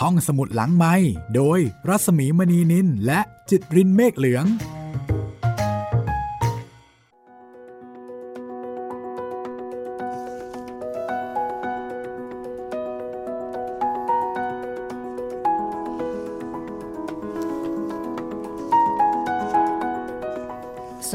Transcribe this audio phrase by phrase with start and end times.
[0.00, 0.94] ห้องสมุดหลังไม้
[1.34, 4.48] โดยรัสมีมณีนินและจิตรินเมฆเหลือง ส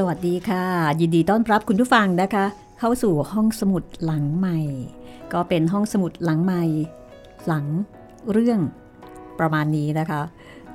[0.05, 0.65] วัสดีค่ะ
[0.99, 2.45] ยินดีต้อนรับคุณผู้ฟังนะคะ
[2.79, 4.59] เข้าสู่ห้องสมุดหลังใหม่
[5.33, 6.63] ก็เป็นห้องสมุดหลังใหม่
[7.47, 7.65] หลัง
[8.31, 8.59] เรื่อง
[9.39, 10.21] ประมาณนี้นะคะ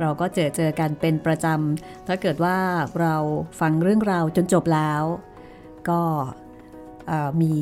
[0.01, 2.59] เราก็เจอเจอกันเป็นประจำถ้าเกิดว่า
[3.01, 3.17] เรา
[3.61, 5.03] ฟังเรื่องราวจนจบแล้ว
[5.89, 6.01] ก็
[7.41, 7.55] มี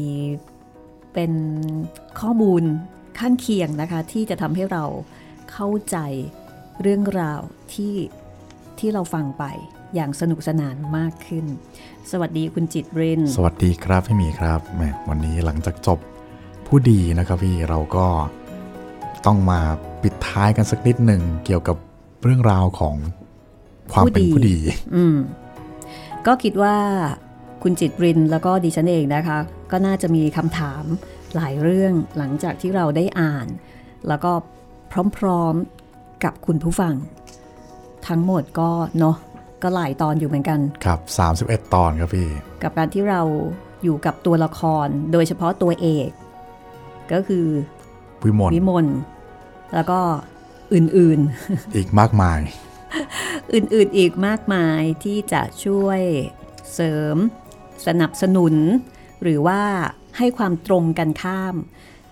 [1.14, 1.33] เป็น
[2.20, 2.62] ข้อมูล
[3.19, 4.84] ข้างเคียงนะคะ ที่จะทำให้เรา
[5.52, 5.97] เข้าใจ
[6.83, 7.41] เรื่องราว
[7.74, 7.95] ที่
[8.78, 9.45] ที่เราฟังไป
[9.95, 11.47] อย่างสนุกสนานมากขึ้น
[12.11, 15.98] สวัสดีคุณจิตเรน สวัสดีครับพี่หมีครับแหมวันนี้หลังจากจบ
[16.66, 18.06] ผู้ดีนะครับพี่เราก็
[19.27, 19.61] ต้องมา
[20.03, 21.77] ปิดท้ายกันสักนิดหนึ่งเกี่ยวกับ
[22.25, 22.97] เรื่องราวของ
[23.92, 24.56] ความเป็นผู้ดี
[24.97, 25.17] อืม
[26.27, 26.77] ก็คิดว่า
[27.62, 29.39] คุณจิตรินแล้วก็ดิฉันเองนะคะ
[29.70, 30.84] ก็น่าจะมีคำถาม
[31.34, 33.47] หลายเรื่องหลังจากที่เราได้อ่าน
[34.09, 34.33] แล้วก็
[35.19, 36.95] พร้อมๆกับคุณผู้ฟัง
[38.09, 39.17] ทั้งหมดก็เนาะ
[39.62, 41.01] ก็หลายตอนอยู่เหมือนกัน ครับ
[41.36, 42.29] 31 ตอนครับพี่
[42.62, 43.23] กับการที่เรา
[43.84, 46.11] อยู่กับตัวละครโดยเฉพาะตัวเอก
[47.12, 47.47] ก็คือ
[48.25, 48.86] วิมลวิมล
[49.75, 50.01] แล้วก็
[50.75, 52.41] อื่นๆ อีกมากมาย
[53.55, 56.01] อื่นๆอีกมากมายที่จะช่วย
[56.75, 57.17] เสริม
[57.87, 58.55] สนับสนุน
[59.23, 59.62] หรือว่า
[60.19, 61.55] ให้ความตรงกันข้าม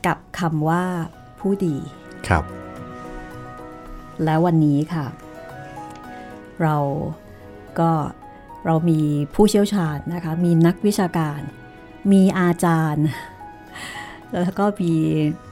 [0.06, 0.84] กับคำว่า
[1.38, 1.76] ผู้ดี
[2.28, 2.44] ครับ
[4.24, 5.06] แล้ววันนี้ค่ะ
[6.62, 6.76] เรา
[7.78, 7.90] ก็
[8.66, 9.00] เรามี
[9.34, 11.40] ผู้เชี่ยวชาญนะคะ มีนักวิชาการ
[12.12, 13.06] มีอาจารย์
[14.42, 15.49] แล้วก็มีเอ่อ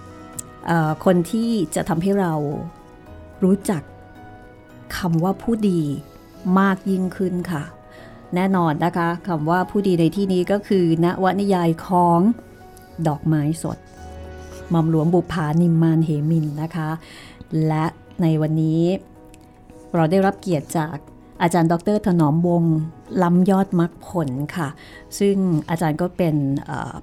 [1.04, 2.34] คนที่จะทำให้เรา
[3.44, 3.82] รู้จัก
[4.96, 5.80] คำว่าผู้ดี
[6.58, 7.62] มากยิ่งขึ้นค่ะ
[8.34, 12.20] แน่นอนนะคะคำว่าผู้ดีในที่นี้ก็คือนวนิยายของ
[13.06, 13.78] ดอกไม้สด
[14.70, 16.90] หม่อมหลวงบุภานิมมานเหมินนะคะ
[17.66, 17.84] และ
[18.22, 18.82] ในวันนี้
[19.94, 20.96] เราได้รับเกียรติจาก
[21.42, 22.62] อาจารย์ดรถนอมวง
[23.22, 24.68] ล้ำยอดมรรคผลค่ะ
[25.18, 25.36] ซึ่ง
[25.70, 26.36] อาจารย์ก็เป็น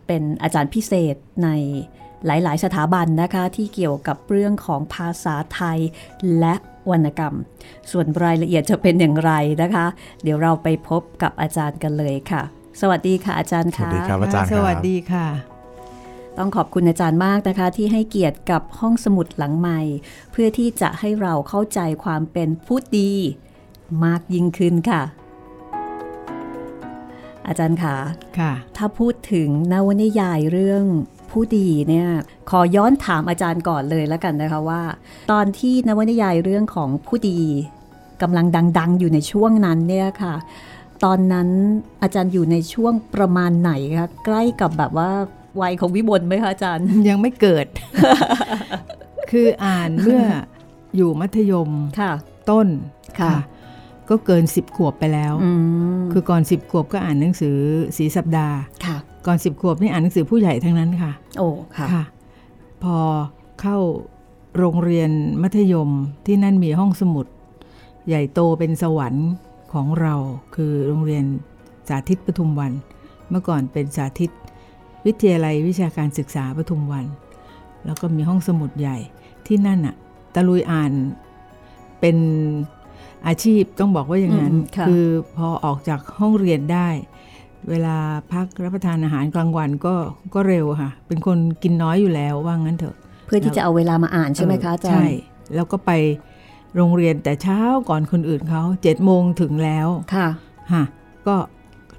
[0.07, 1.49] เป็นอาจารย์พิเศษใน
[2.25, 5.79] หลายๆ สถาบันนะคะที่เกี่ยวกับเรื่องของภาษาไทย
[6.39, 6.55] และ
[6.91, 7.35] วรรณกรรม
[7.91, 9.31] ส่วนรายละเอียดจะเป็นอย่างไร
[9.61, 9.85] นะคะ
[10.23, 12.41] เดี๋ยวเราไปพบกับอาจารย์กันเลยค่ะ
[12.81, 15.27] สวัสดีค่ะอาจารย์สวัค่ะสดีครับอาจารย์สวัสดีค่ะ
[16.37, 19.81] ต้องขอบคุณอาจารย์มากนะคะ ที่ให้เกียรติกับห้องสมุดหลังใหม่
[20.31, 23.11] เพื่อที่จะให้เราเข้าใจความเป็นผู้ดี
[24.05, 25.01] มากยิ่งขึ้นค่ะ
[27.47, 27.95] อาจารย์คะ
[28.39, 30.85] ค่ะ ถ้าพูดถึงนวนิยายเรื่อง
[31.35, 32.09] ผู้ดีเนี่ย
[32.49, 34.81] ขอย้อนถามอาจารย์ก่อนเลยแล้วกันนะคะว่า
[35.31, 37.39] ตอนที่นวนิยายเรื่องของผู้ดี
[38.21, 38.45] กำลัง
[38.79, 40.35] ดัง ๆ อยู่ในช่วงนั้นเนี่ยค่ะ
[41.03, 41.49] ตอนนั้น
[42.03, 45.09] อาจารย์อยู่ในช่วงประมาณไหนคะใกล้กับแบบว่า
[45.61, 47.65] วัยของวิบลไหมคะอาจารย์ ยังไม่เกิด
[49.31, 50.23] คืออ่านเมื่อ
[50.95, 51.69] อยู่มัธยม
[51.99, 52.11] ค่ะ
[52.49, 52.67] ต้น
[53.19, 53.33] ค่ะ
[54.09, 55.51] ก็เกินสิบขวบไปแล้วอื
[56.01, 57.57] มคือก่อนสิบขวบก็อ่านหนังสือ
[57.97, 62.03] สีสัปดาห์ค่ะ ก่อนสิบขวบนี่อ่านหนังสือผู้ใหญ่ทั้งนั้นค่ะ โอ้ค่ะค่ะ
[62.83, 62.97] พอ
[63.61, 63.77] เข้า
[64.57, 65.89] โรงเรียนมัธยม
[66.25, 67.25] ที่นั่นมีห้องสมุด
[68.07, 69.29] ใหญ่โตเป็นสวรรค์
[69.73, 70.15] ของเรา
[70.55, 71.25] คือโรงเรียน
[71.87, 72.71] สาธิตปทุมวัน
[73.29, 74.31] เมื่อก่อนเป็นสาธิต
[75.05, 77.05] วิทยาลัยวิชาการศึกษาปทุมวัน
[77.85, 78.97] แล้วก็มีห้องสมุดใหญ่
[79.45, 79.95] ที่นั่นอะ
[80.33, 80.91] ตะลุยอ่าน
[81.99, 82.17] เป็น
[83.27, 85.05] อาชีพต้องบอกว่าอย่างนั้นอืมค่ะคือ
[85.37, 86.89] พอออกจากห้องเรียนได้
[87.69, 87.97] เวลา
[88.33, 89.95] พักรับประทานอาหารกลางวันก็
[90.33, 92.95] ก็เร็วค่ะ เป็นคนกินน้อยอยู่แล้วว่างั้นเถอะ
[93.25, 95.07] เพื่อที่จะเอาเวลามาอ่านใช่ไหมคะอาจารย์ใช่
[95.55, 95.91] แล้วก็ไป
[96.75, 97.59] โรงเรียนแต่เช้า
[97.89, 100.27] ก่อนคนอื่นเขาเจ็ดโมงถึงแล้วค่ะ
[100.73, 100.83] ฮะ
[101.27, 101.35] ก็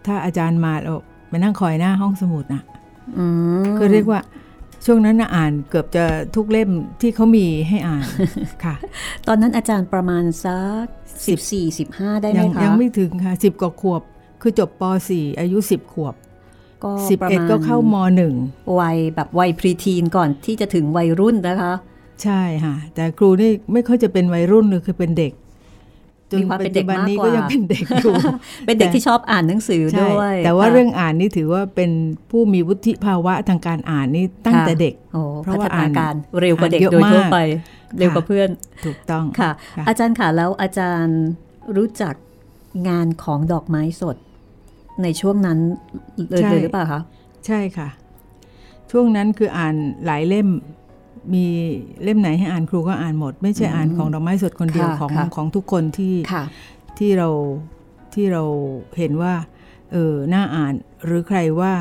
[0.07, 0.95] ถ้าอาจารย์มาเรา
[1.29, 2.63] ไปนั่งคอยหน้าห้องสมุดนะ
[3.19, 3.25] อื
[3.63, 4.21] มก็เรียกว่า
[4.87, 6.05] ช่วงนั้นนะอ่านเกือบจะ
[6.35, 6.71] ทุกเล่ม
[7.01, 8.07] ที่เขามีให้อ่าน
[8.65, 8.75] ค่ะ
[9.27, 10.85] ตอนนั้นอาจารย์ประมาณสัก
[11.27, 14.03] สิบสี่สิบห้าได้ไหมยังคะ ยังไม่ถึงค่ะสิบกว่าขวบ
[14.47, 16.15] คือจบป .4 อายุ 10 ขวบ
[16.85, 16.91] ก็
[17.23, 17.97] ประมาณ11 ก็เข้าม
[18.81, 25.33] วัยแบบวัยพรีทีนก่อนที่จะถึงวัยรุ่นนะคะ .1 ใช่ค่ะ แต่ครูนี่ไม่ค่อยจะเป็นวัยรุ่นเลยคือเป็นเด็ก
[26.31, 28.15] จนมีความปัเป็จนเด็จุกบันมากนี้กก็ว่ายังเป็นเด็กอยู่
[28.67, 31.91] เป็นเด็กแต่ที่ชอบอ่านหนังสือใช่ด้วย แต่ว่าค่ะเรื่องอ่านนี่ถือว่าเป็น
[32.31, 37.39] ผู้มีวุฒิภาวะทางการอ่านนี่ตั้งค่ะแต่เด็กโอ้เพราะพัว่าฒนาอ่านการเร็วกว่าเด็กอ่านเยอะโดยทั่วมากไป
[37.99, 38.49] เร็วกว่าเพื่อน
[38.85, 41.21] ถูกต้องค่ะค่ะ อาจารย์ค่ะแล้วอาจารย์
[41.77, 42.15] รู้จัก
[42.89, 44.17] งานของดอกไม้สด
[45.03, 45.59] ในช่วงนั้น
[46.31, 47.01] เลยเลยหรือเปล่าคะ
[47.47, 47.89] ใช่ค่ะ
[48.91, 49.75] ช่วงนั้นคืออ่าน
[50.07, 50.49] หลายเล่ม
[51.35, 51.47] มี
[52.03, 56.45] เล่มไหนให้อ่านครูก็อ่านหมด ไม่ใช่อ่านของดอกไม้สดคนเดียวค่ะของค่ะของทุกคนที่ค่ะ
[56.99, 57.29] ที่เรา
[58.15, 58.43] ที่เรา
[58.99, 59.35] เห็นว่า
[59.93, 61.73] เออน่าอ่านหรือใครว่า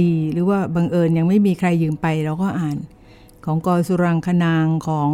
[0.00, 2.76] ดีหรือว่าบังเอิญยังไม่มีใครยืมไปเราก็อ่าน
[3.44, 5.10] ของกอสุรังคนางของ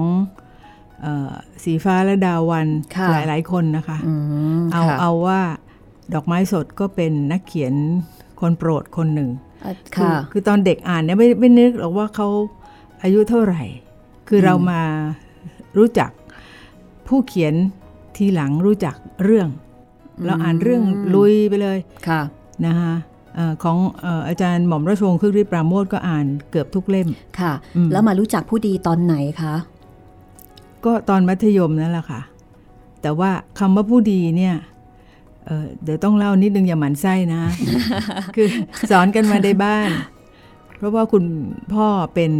[1.03, 1.33] เออ
[1.65, 4.15] สีฟ้าและดาวันค่ะหลายๆคนนะคะอื
[4.61, 5.41] มเอาค่ะเอาว่า
[6.15, 7.75] ดอกไม้สดก็เป็นนักเขียน
[8.41, 9.31] คนโปรดคนหนึ่ง
[9.65, 12.29] อะคือค่ะคือตอนเด็กอ่านเนี่ยไม่ไม่นึกหรอกว่าเขา
[13.03, 13.63] อายุเท่าไหร่
[14.29, 14.81] คืออมเรามา
[15.77, 16.11] รู้จัก
[17.09, 17.55] ผู้เขียน
[18.17, 19.49] ทีหลังรู้จักเรื่อง
[20.25, 20.83] เราอ่านเรื่อง
[21.15, 21.79] ลุยไปเลย
[22.09, 22.21] ค่ะ
[22.67, 22.95] นะคะ
[23.35, 27.09] เอ่อของเอ่ออาจารย์หม่อมราชวงศ์คึกฤทธิ์ปราโมทก็อ่านเกือบทุกเล่ม
[27.41, 29.55] ค่ะอืมแล้วมารู้จักผู้ดีตอนไหนคะ
[30.85, 32.21] ก็ตอนมัธยมนั่นแหละค่ะ
[33.03, 34.55] แต่ว่าคำว่าผู้ดีเนี่ย
[35.47, 37.43] เอ่อเดี๋ยวต้องเล่านิดนึงอย่าหมันไส้นะ
[38.37, 38.49] คือ
[38.91, 39.91] สอนกันมาในบ้าน
[40.77, 41.25] เพราะว่าคุณ
[41.75, 42.33] พ่อเป็น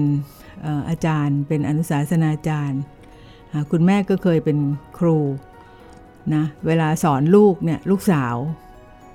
[0.63, 2.81] เอ่ออาจารย์ เป็นอนุสาสนาจารย์
[3.53, 4.59] อ่าคุณแม่ก็เคยเป็น
[4.99, 5.19] ครู
[6.35, 8.37] นะเวลาสอนลูกเนี่ยลูกสาว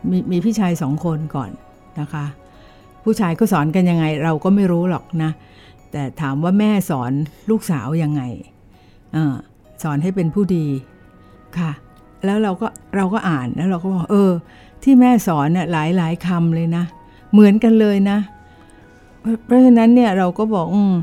[0.09, 1.51] มีมีพี่ชายสองคนก่อน
[1.99, 2.25] นะคะ
[3.03, 5.31] ผู้ชายก็สอนกันยังไงเราก็ไม่รู้หรอกนะ
[5.91, 7.11] แต่ถามว่าแม่สอน
[7.49, 8.21] ลูกสาวยังไง
[9.15, 9.35] อา
[9.83, 10.65] สอนให้เป็นผู้ดี
[11.59, 11.71] ค่ะ
[12.25, 14.31] แล้วเราก็เราก็อ่านแล้วเราก็บอกเออ
[14.83, 16.83] ที่แม่สอนเนี่ยหลายหลายคำเลยนะ
[17.33, 18.17] เหมือนกันเลยนะ
[19.21, 20.93] เพราะเพราะฉะนั้นเนี่ยเราก็บอกอม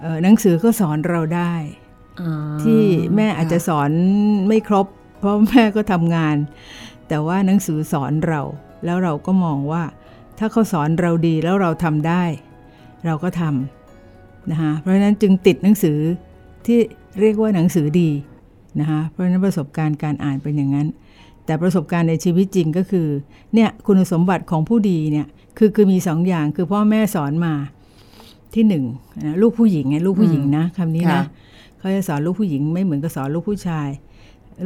[0.00, 1.52] เออหนังสือก็สอนเราได้
[2.20, 2.82] อ่าที่
[3.16, 3.90] แม่อาจจะสอน
[4.48, 4.86] ไม่ครบ
[5.18, 6.36] เพราะแม่ก็ทำงาน
[7.08, 8.40] แต่ว่าหนังสือสอนเรา
[8.84, 9.82] แล้วเราก็มองว่า
[10.38, 12.22] ถ้าเขาสอนเราดีแล้วเราทำได้
[13.06, 15.98] เราก็ทำนะคะเพราะฉะนั้นจึงติดหนังสือ
[16.66, 16.78] ที่
[17.20, 18.10] เรียกว่าหนังสือดี
[18.80, 20.88] นะคะเพราะฉะนั้นประสบการณ์การอ่านเป็นอย่างนั้น
[21.46, 23.06] แต่ประสบการณ์ในชีวิตจริงก็คือ
[23.54, 25.26] เนี่ยคุณสมบัติของผู้ดีเนี่ย
[25.58, 27.54] คือคือมีสองอย่างคือพ่อแม่สอนมา
[28.54, 28.84] ที่หนึ่ง
[29.24, 31.22] นะลูกผู้หญิงไงลูกผู้หญิงนะคำนี้นะ
[31.78, 33.88] เขาจะสอนลูกผู้หญิงไม่เหมือนกับสอนลูกผู้ชาย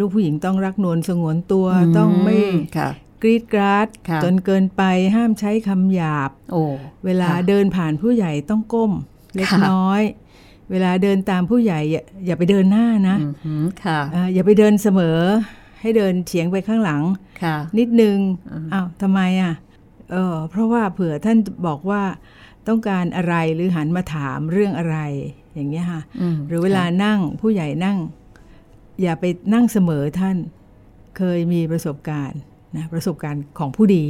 [0.00, 1.66] ลูกผู้หญิงต้องรักนวลสงวนตัว
[1.98, 2.36] ต้องไม่
[2.78, 2.90] ค่ะ
[3.22, 4.82] กรีดกราดค่ะจนเกินไป
[5.14, 6.62] ห้ามใช้คำหยาบโอ้
[7.04, 8.92] เวลาค่ะเดินผ่านผู้ใหญ่ต้องก้ม
[9.34, 10.02] เล็กค่ะน้อย
[10.70, 15.18] เวลาเดินตามผู้ใหญ่อย่าอย่าไปเดินหน้านะอืมหืมค่ะเอ่ออย่าไปเดินเสมอ
[15.80, 17.02] ให้เดินเฉียงไปข้างหลัง
[17.42, 18.18] ค่ะนิดนึง
[18.52, 19.54] อืมอ้าวทำไมอะ
[20.12, 22.02] เออเพราะว่าเผื่อท่านบอกว่า
[22.68, 24.98] ต้องการอะไรหรือหันมาถามเรื่องอะไร
[25.54, 26.02] อย่างเงี้ยค่ะ
[26.34, 27.98] มหรือเวลานั่งผู้ใหญ่นั่ง
[29.02, 29.24] อย่าไป
[29.54, 30.36] นั่งเสมอท่าน
[31.16, 32.40] เคยมีประสบการณ์
[32.76, 34.04] นะประสบการณ์ของผู้ดี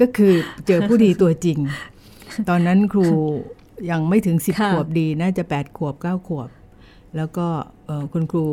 [0.00, 0.32] ก็คือ
[0.66, 1.58] เจอผู้ดีตัวจริง
[2.48, 3.06] ตอนนั้นครู
[3.90, 6.48] ยังไม่ถึงสิบค่ะขวบดีน่าจะแปดขวบเก้าขวบ
[7.16, 7.46] แล้วก็
[7.86, 8.46] เอ่อคุณครู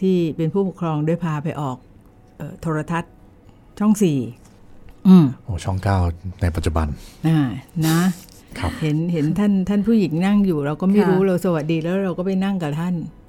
[0.00, 1.76] ที่เป็นผู้ปกครองได้พาไปออก
[2.36, 3.12] เอ่อโทรทัศน์
[3.78, 4.18] ช่องสี่
[5.06, 5.98] อืมโอ้ช่องเก้า
[6.42, 6.86] ในปัจจุบัน
[7.26, 7.38] อ่า
[7.86, 7.98] นะ
[8.58, 13.21] ครับเห็นเห็นท่านท่านผู้หญิงนั่งอยู่ เราก็ไม่ค่ะรู้เราสวัสดีแล้วเราก็ไปนั่งกับท่านอ๋อ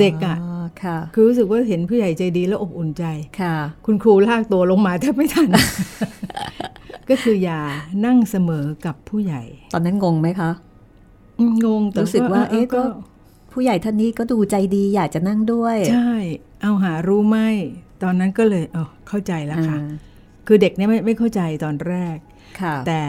[0.00, 0.36] เด็กอะ
[0.84, 3.04] ค่ะคือรู้สึกว่าเห็นผู้ใหญ่ใจดีแล้วอบอุ่นใจ
[3.40, 3.54] ค่ะ
[3.86, 5.48] คุณครูลากตัวลงมาแทบไม่ทัน
[7.10, 7.60] ก็คืออย่า
[8.06, 10.50] นั่งเสมอกับผู้ใหญ่ ตอนนั้นงงไหมคะ
[11.38, 12.82] อืมงงแต่รู้สึกว่า เอ๊ะก็
[13.52, 16.12] ผู้ใหญ่ท่านนี้ก็ดูใจดีอยากจะนั่งด้วย ใช่
[16.62, 17.38] เอาหารู้ไหม
[18.02, 19.88] ตอนนั้นก็เลยเออเข้าใจแล้วค่ะอ่า
[20.46, 22.16] คือเด็กเนี่ยไม่ไม่เข้าใจตอนแรก
[22.60, 23.02] ค่ะ แต่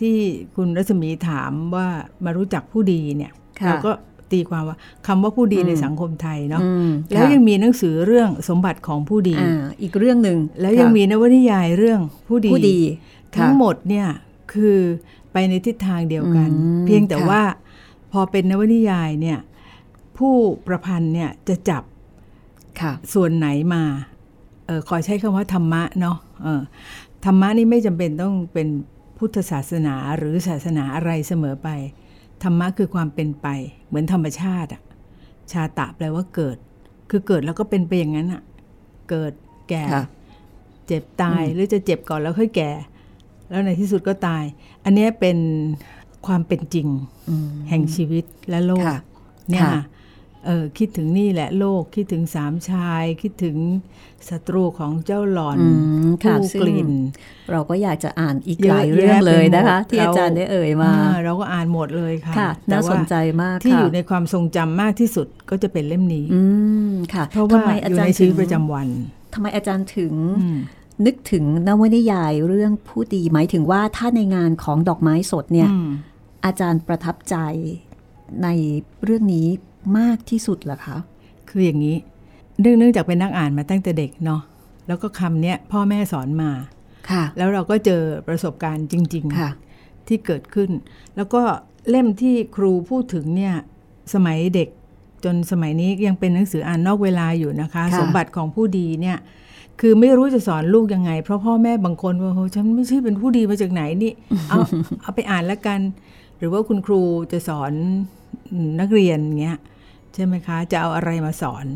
[0.00, 0.16] ที่
[0.56, 1.88] คุณรัศมีถามว่า
[2.24, 3.92] มารู้จักผู้ดีเนี่ยค่ะเราก็
[4.32, 4.76] ตีความว่า
[5.06, 12.80] คำว่าผู้ดีอืมในสังคมไทยเนาะอืมแล้วค่ะยังมีหนังสือเรื่องสมบัติของผู้ดีอ่าอีกเรื่องหนึ่งแล้วยังค่ะมีนวนิยายเรื่องผู้ดีผู้ดี
[13.36, 14.08] ทั้งค่ะหมดเนี่ย
[14.52, 14.78] คือ
[15.32, 17.42] ไปในทิศทางเดียวกันอืมเพียงแต่ค่ะว่า
[18.12, 19.38] พอเป็นนวนิยายเนี่ย
[20.18, 20.34] ผู้
[20.66, 21.82] ประพันธ์เนี่ยจะจับ
[22.80, 23.82] ค่ะส่วนไหนมา
[24.66, 26.62] เออขอใช้คำว่าธรรมะเนาะเออ
[27.24, 28.68] ธรรมะนี่ไม่จำเป็นต้องเป็น
[29.18, 31.68] พุทธศาสนาหรือศาสนาอะไรเสมอไป
[32.42, 33.46] ธรรมะคือความเป็นไป
[33.88, 34.82] เหมือนธรรมชาติอะ
[35.52, 36.56] ชาตะแปลว่าเกิด
[37.10, 38.42] คือเกิดแล้วก็เป็นไปอย่างนั้นอะ
[39.10, 39.32] เกิด
[39.68, 40.04] แก่ค่ะ
[40.86, 42.70] เจ็บตายหรือจะเจ็บก่อนแล้วค่อยแก่
[43.48, 44.44] แล้วในที่สุดก็ตาย
[44.84, 45.38] อันเนี้ยเป็น
[46.26, 46.88] ความเป็นจริง
[47.28, 48.98] อืมแห่งชีวิตและโลกค่ะ
[49.50, 53.56] เนี่ยค่ะเออคิดถึงนี่แหละโลกคิดถึงสามชาย คิดถึง
[54.28, 55.68] ศัตรูของเจ้าหลอนอื
[56.06, 56.90] มค่ะผู้ซึ่งกลิ่น
[57.50, 66.42] เราก็อยากจะอ่านอีกเยหอะลายเรื่องแยะไปเลยนะคะหมดที่อาจารย์ได้เอ่ยมาอ่เราก็อ่านหมดเลยค่ะค่ะแต่น่าว่สนใจมากที่ค่ะอยู่ในความทรงจำมากที่สุดก็จะเป็นเล่มนี้อื
[66.90, 68.88] มค่ะ เพราะทำว่าไมออายู่จารในย์ชีวิตถึงประจำวัน
[69.34, 70.58] ทำไมอาจารย์ถึงอืม
[71.06, 75.88] นึกถึงนวนิยายเรื่องผู้ดีหมายถึงว่าถ้าในงานของดอกไม้สดเนี่ยอืม
[76.44, 77.36] อาจารย์ประทับใจ
[78.42, 78.48] ใน
[79.04, 79.48] เรื่องนี้
[79.98, 80.98] มากที่สุดเหรอคะ
[81.48, 81.96] คืออย่างนี้
[82.60, 84.42] เนื่องเนื่องจากเป็นนักอ่านมาตั้งแต่เด็กเนาะ
[84.88, 86.50] แล้วก็คำเนี้ยพ่อแม่สอนมา
[87.10, 90.70] ค่ะ แล้วเราก็เจอประสบการณ์จริงค่ะๆที่เกิดขึ้น
[91.16, 91.42] แล้วก็
[91.90, 93.54] เล่มที่ครูพูดถึงเนี่ย
[94.14, 94.68] สมัยเด็ก
[95.24, 99.18] จนสมัยนี้ยังเป็นหนังสืออ่านนอกเวลาอยู่นะคะค่ะสมบัติของผู้ดีเนี่ย
[99.80, 104.12] คือไม่รู้จะสอนลูกยังไง เพราะพ่อแม่บางคนว่าโหฉันไม่ใช่เป็นผู้ดีมาจากไหนนี่
[104.48, 104.58] เอา
[105.02, 105.80] เอาไปอ่านแล้วกัน
[106.38, 107.00] หรือว่าคุณครู
[107.32, 107.72] จะสอน
[108.80, 109.58] นักเรียนเงี้ย
[110.14, 111.66] ใช่ไหมคะ จะเอาอะไรมาสอน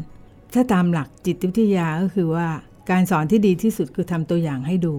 [0.54, 2.48] ถ้าตามหลักจิตวิทยาก็คือว่า
[2.90, 4.94] การสอนที่ดีที่สุดคือทำตัวอย่างให้ดู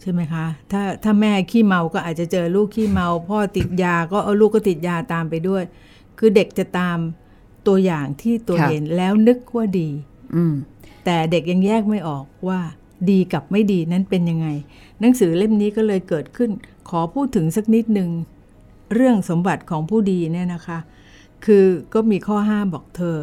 [0.00, 5.62] ใช่ไหมคะ ถ้าถ้าแม่ขี้เมาก็อาจจะเจอลูกขี้เมา พ่อติดยาก็เอาลูกก็ติดยาตามไปด้วย
[6.18, 6.98] คือเด็กจะตาม
[7.66, 9.88] ตัวอย่างที่ตัวค่ะเห็นแล้วนึกว่าดี
[10.34, 10.54] อืม
[11.04, 12.60] แต่เด็กยังแยกไม่ออกว่า
[13.10, 14.48] ดีกับไม่ดีนั้นเป็นยังไง
[15.00, 16.50] หนังสือเล่มนี้ก็เลยเกิดขึ้น
[16.90, 18.10] ขอพูดถึงสักนิดหนึ่ง
[18.94, 20.78] เรื่องสมบัติของผู้ดีเนี่ยนะคะ
[21.44, 21.64] คือ
[21.94, 23.16] ก็มีข้อห้ามบอกเธอ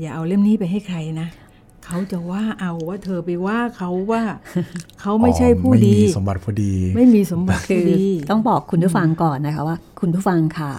[0.00, 1.28] อย่าเอาเล่มนี้ไปให้ใครนะ
[1.84, 4.22] เขาจะว่าเอาว่าเธอไปว่าเขาว่า
[5.00, 10.72] เขาไม่ใช่ผู้อ๋อดีไม่มีสมบัติผู้ดี ไม่มีสมบัติคืผู้อดีต้องบอกคุณผู้ฟังก่อนนะคะว่า คุณผู้ฟังค่ะ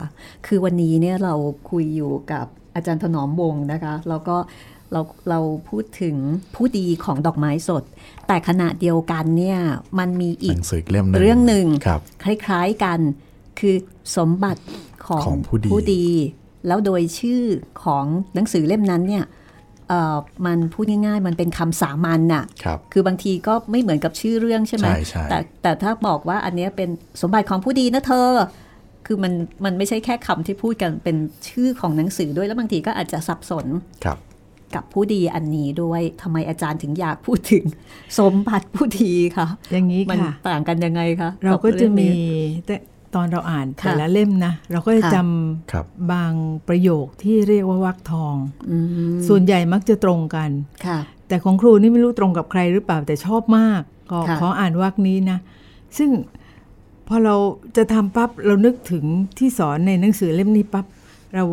[0.48, 1.34] คือวันนี้เนี่ยเรา
[1.70, 4.38] คุยอยู่กับอาจารย์ถนอมวงศ์นะคะ แล้วก็
[4.92, 5.40] เราเรา
[5.70, 6.16] พูดถึง
[6.56, 7.84] ผู้ดีของดอกไม้สด
[8.28, 9.60] แต่ขณะเดียวกันเนี่ย
[10.00, 13.00] มันมีหอีกนังสืออีกเล่มหนึ่งเรื่องหนึ่งครับคล้าย ๆกัน
[13.60, 13.76] คือ
[14.18, 14.64] สมบัติ
[15.08, 16.06] ของของผู้ดีดี
[16.68, 17.42] แล้วโดยชื่อ
[17.84, 18.06] ของ
[18.36, 19.26] หนังสือเล่มนั้นเนี่ย
[19.90, 26.90] เอ่อมันพูดง่ายๆ มันเป็นคำสามัญน่ะครับคือบางทีก็ไม่เหมือนกับชื่อเรื่องใช่ไหมใช่ใช่แต่แต่ถ้าบอกว่าอันเนี้ยเป็น
[27.22, 28.32] สมบัติของผู้ดีนะเธอ
[29.06, 29.34] คือมัน
[29.66, 31.18] มันไม่ใช่แค่คำที่พูดกันเป็น
[31.50, 33.68] ชื่อของหนังสือด้วยแล้วบางทีก็อาจจะสับสน
[34.06, 34.18] ครับ
[34.76, 37.64] กับผู้ดีอันนี้ด้วยทำไมอาจารย์ถึงอยากพูดถึง
[38.20, 45.18] สมบัติผู้ดีคะอย่างนี้มันค่ะต่างกันยังไงคะเราก็จะมีบเรื่องนี้แต่ตอนเราอ่านค่ะแต่ละเล่มนะ เราก็จะค่ะจ
[45.72, 46.34] ครับำบาง
[46.68, 48.36] ประโยคที่เรียกว่าวักทอง
[48.70, 48.88] อืม
[49.28, 50.50] ส่วนใหญ่มักจะตรงกัน
[50.86, 55.38] ค่ะแต่ของครูนี่ไม่รู้ตรงกับใครหรือเปล่าแต่ชอบมาก ก็ค่ะขออ่านวักนี้นะ
[55.98, 56.10] ซึ่ง
[57.08, 57.36] พอเรา
[57.78, 59.06] จะทำปั๊บเรานึกถึง
[59.38, 60.86] ที่สอนในหนังสือเล่มนี้ปั๊บ
[61.36, 61.44] เรา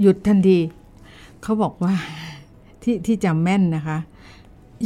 [0.00, 0.58] หยุดทันที
[1.42, 1.94] เขาบอกว่า
[2.82, 3.98] ที่ที่จำแม่นนะคะ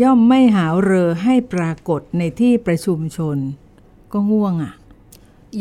[0.02, 3.36] ย่อมไม่หาวเรอให้ปรากฏในที่ประชุมชน
[4.12, 4.72] ก็ง่วงอะ่ะ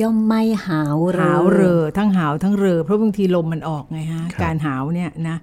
[0.01, 5.37] ย่อมไม่หาวเรอหาวเรอทั้งหาวทั้งเรอเพราะบางทีลมมันออกไงฮะครับการหาวเนี่ยนะ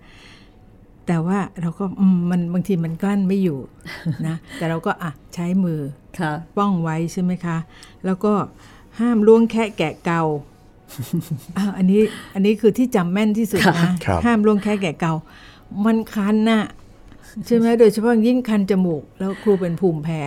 [1.06, 3.58] แต่ว่าเราก็อืมมันบางทีมันกลั้นไม่อยู่
[4.26, 5.80] นะ แต่เราก็อะใช้มือ
[6.18, 7.56] ค่ะป้องไว้ใช่ไหมคะ
[8.04, 8.32] แล้วก็
[9.00, 10.22] ห้ามล้วงแคะแกะเกา
[11.58, 12.00] อ้าวอันนี้
[12.34, 15.12] อันนี้คือที่จำแม่นที่สุดนะครับห้ามล้วงแคะแกะเกา
[15.84, 16.64] มันคันน่ะ
[17.46, 20.22] ใช่ไหมโดยเฉพาะยิ่งคันจมูก แล้วครูเป็นภูมิแพ้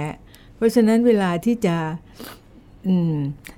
[0.55, 1.75] เพราะฉะนั้นเวลาที่จะ
[2.87, 3.15] อืม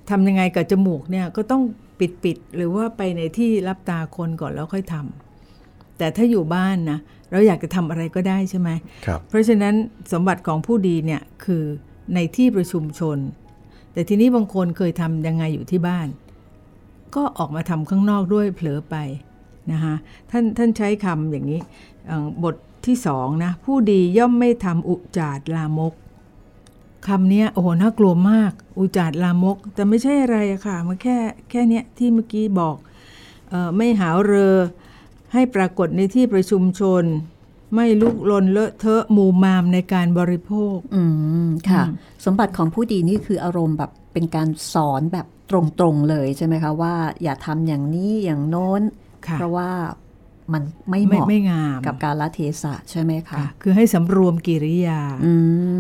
[0.10, 1.64] ทำยังไงกับจมูกเนี่ยก็ต้อง
[2.00, 7.00] ปิดปิดๆหรือว่าไปในที่รับตาคนก่อนแล้วค่อยทำแต่ถ้าอยู่บ้านนะ
[7.32, 8.70] เราอยากจะทำอะไรก็ได้ใช่ไหม
[9.06, 9.76] ครับเพราะฉะนั้น
[10.12, 11.64] สมบัติของผู้ดีเนี่ยคือ
[12.14, 13.18] ในที่ประชุมชน
[13.94, 16.08] แต่ทีนี้บางคนเคยทำยังไงอยู่ที่บ้าน
[17.16, 18.96] ก็ออกมาทำข้างนอกด้วยเผลอไป
[19.72, 19.96] นะคะ
[20.32, 21.60] ท่านท่านใช้คำอย่างนี้
[22.08, 22.56] เอ่อบท
[22.86, 25.94] ที่สองนะผู้ดีย่อมไม่ทำอุจาดลามก
[27.08, 31.18] คำเนี้ยโอ้โหน่ากลัวมาก อุจาดลามก แต่ไม่ใช่อะไรอะค่ะมันแค่
[31.50, 32.76] แค่เนี้ยที่เมื่อกี้บอก
[33.50, 34.56] เออไม่หาวเรอ
[35.34, 37.04] ให้ปรากฏในที่ประชุมชน
[37.76, 41.04] ไม่ลุกลนเลอะเทอะหมู่มามในการบริโภค อื
[41.48, 41.96] มค่ะอืม
[42.26, 48.82] สมบัติของผู้ดีนี่คืออารมณ์แบบเป็นการสอนแบบตรงๆเลยใช่ไหมคะว่าอย่าทำอย่างนี้อย่างโน้น
[49.28, 49.72] ค่ะเพราะว่า
[50.54, 55.34] มันไม่เหไม่มาะไม่งามกับการละเทศะใช่ไหมคะค่ะคือให้สำรวมกิริยาอื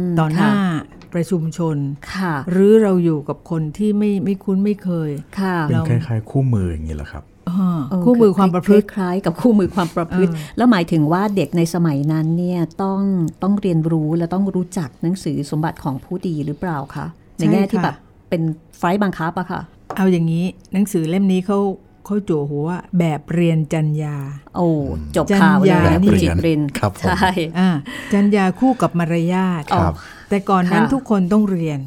[0.05, 1.77] มต่อหน้าค่ะประชุมชน
[2.15, 13.01] ค่ะ หรือเราอยู่กับคนที่ไม่ไม่คุ้นไม่เคยค่ะเป็นเราคล้ายๆ คู่มืออย่างนี้เหรอครับอ่าเออคู่มือความประพฤติคล้ายๆกับคู่มือความประพฤติเออแล้วหมายถึงว่าเด็กในสมัยนั้นเนี่ยต้อง
[13.43, 17.05] ต้องเรียนรู้และต้องรู้จักหนังสือสมบัติของผู้ดีหรือเปล่าคะ
[17.37, 17.95] ในแง่ที่แบบ
[18.29, 18.41] เป็น
[18.77, 19.61] ไฟล์บังคับอะค่ะ
[19.97, 21.59] เอาอย่างนี้หนังสือเล่มนี้เขา
[22.07, 24.15] เขาจั่วหัวว่าแบบเรียนจัญญา
[24.57, 24.67] โอ้
[25.15, 27.69] จบข่าวเลยจัญญานะนี่คุณจิตรินครับผมใช่อ่า
[28.13, 29.93] จัญญาคู่กับมารยาทครับ
[30.29, 31.79] แต่ก่อนนั้นค่ะทุกคนต้องเรียน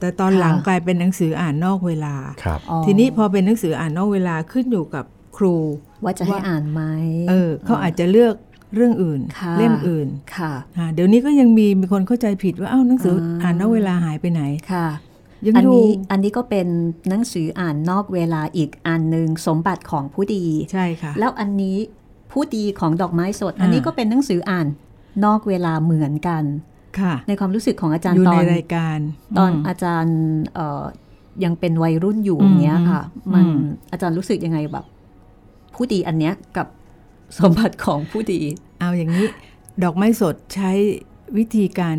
[0.00, 2.14] แต่ตอนหลังค่ะกลายเป็นหนังสืออ่านนอกเวลา
[2.44, 5.04] ครับอ๋อทีนี้พอเป็นหนังสืออ่านนอกเวลาขึ้นอยู่กับ
[5.36, 5.56] ครู
[6.04, 6.82] ว่าจะให้อ่านไหม
[7.28, 8.34] เออเขาอาจจะเลือก
[8.74, 14.86] เรื่องอื่นค่ะเล่มอื่นค่ะอ่าเดี๋ยวนี้ก็ยังมีมีคนเข้าใจผิดว่าอ้าวหนังสืออาอ่านนอกเวลาหายไปไหนค่ะ
[15.46, 16.66] ยังอันอยู่นี้อันนี้ก็เป็น
[17.08, 21.76] หนังสืออ่านนอกเวลาอีกอันหนึ่งสมบัติของผู้ดี ใช่ค่ะ แล้วอันนี้
[22.32, 24.66] ผู้ดีของดอกไม้สด อันนี้ก็เป็นหนังสืออ่าน
[25.24, 26.44] นอกเวลาเหมือนกัน
[27.00, 28.98] ค่ะ ในความรู้สึกของอาจารอย์ยู่ตอในนรายการ
[29.38, 30.18] ตอนมอาจารย์
[30.54, 30.84] เอ่อ
[31.44, 33.02] ยังเป็นวัยรุ่นอยู่อืมอย่างเงี้ยค่ะ
[33.34, 34.86] มันอืมอาจารย์รู้สึกยังไงแบบ
[35.74, 36.66] ผู้ดีอันเนี้ยกับ
[37.38, 38.40] สมบัติของผู้ดี
[38.80, 39.26] เอาอย่างนี้
[39.82, 40.70] ดอกไม้สดใช้
[41.36, 41.96] วิธีการ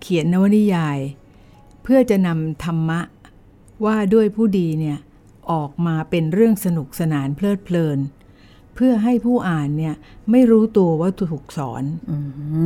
[0.00, 0.98] เขียนนวนิยาย
[1.84, 3.00] เพื่อจะนำธรรมะ
[3.84, 4.98] ว่าด้วยผู้ดีเนี่ย
[5.52, 7.98] ออกมาเป็นเรื่องสนุกสนานเพลิดเพลิน
[8.74, 9.94] เพื่อให้ผู้อ่านเนี่ย
[10.30, 12.16] ไม่รู้ตัวว่าถูกสอนอื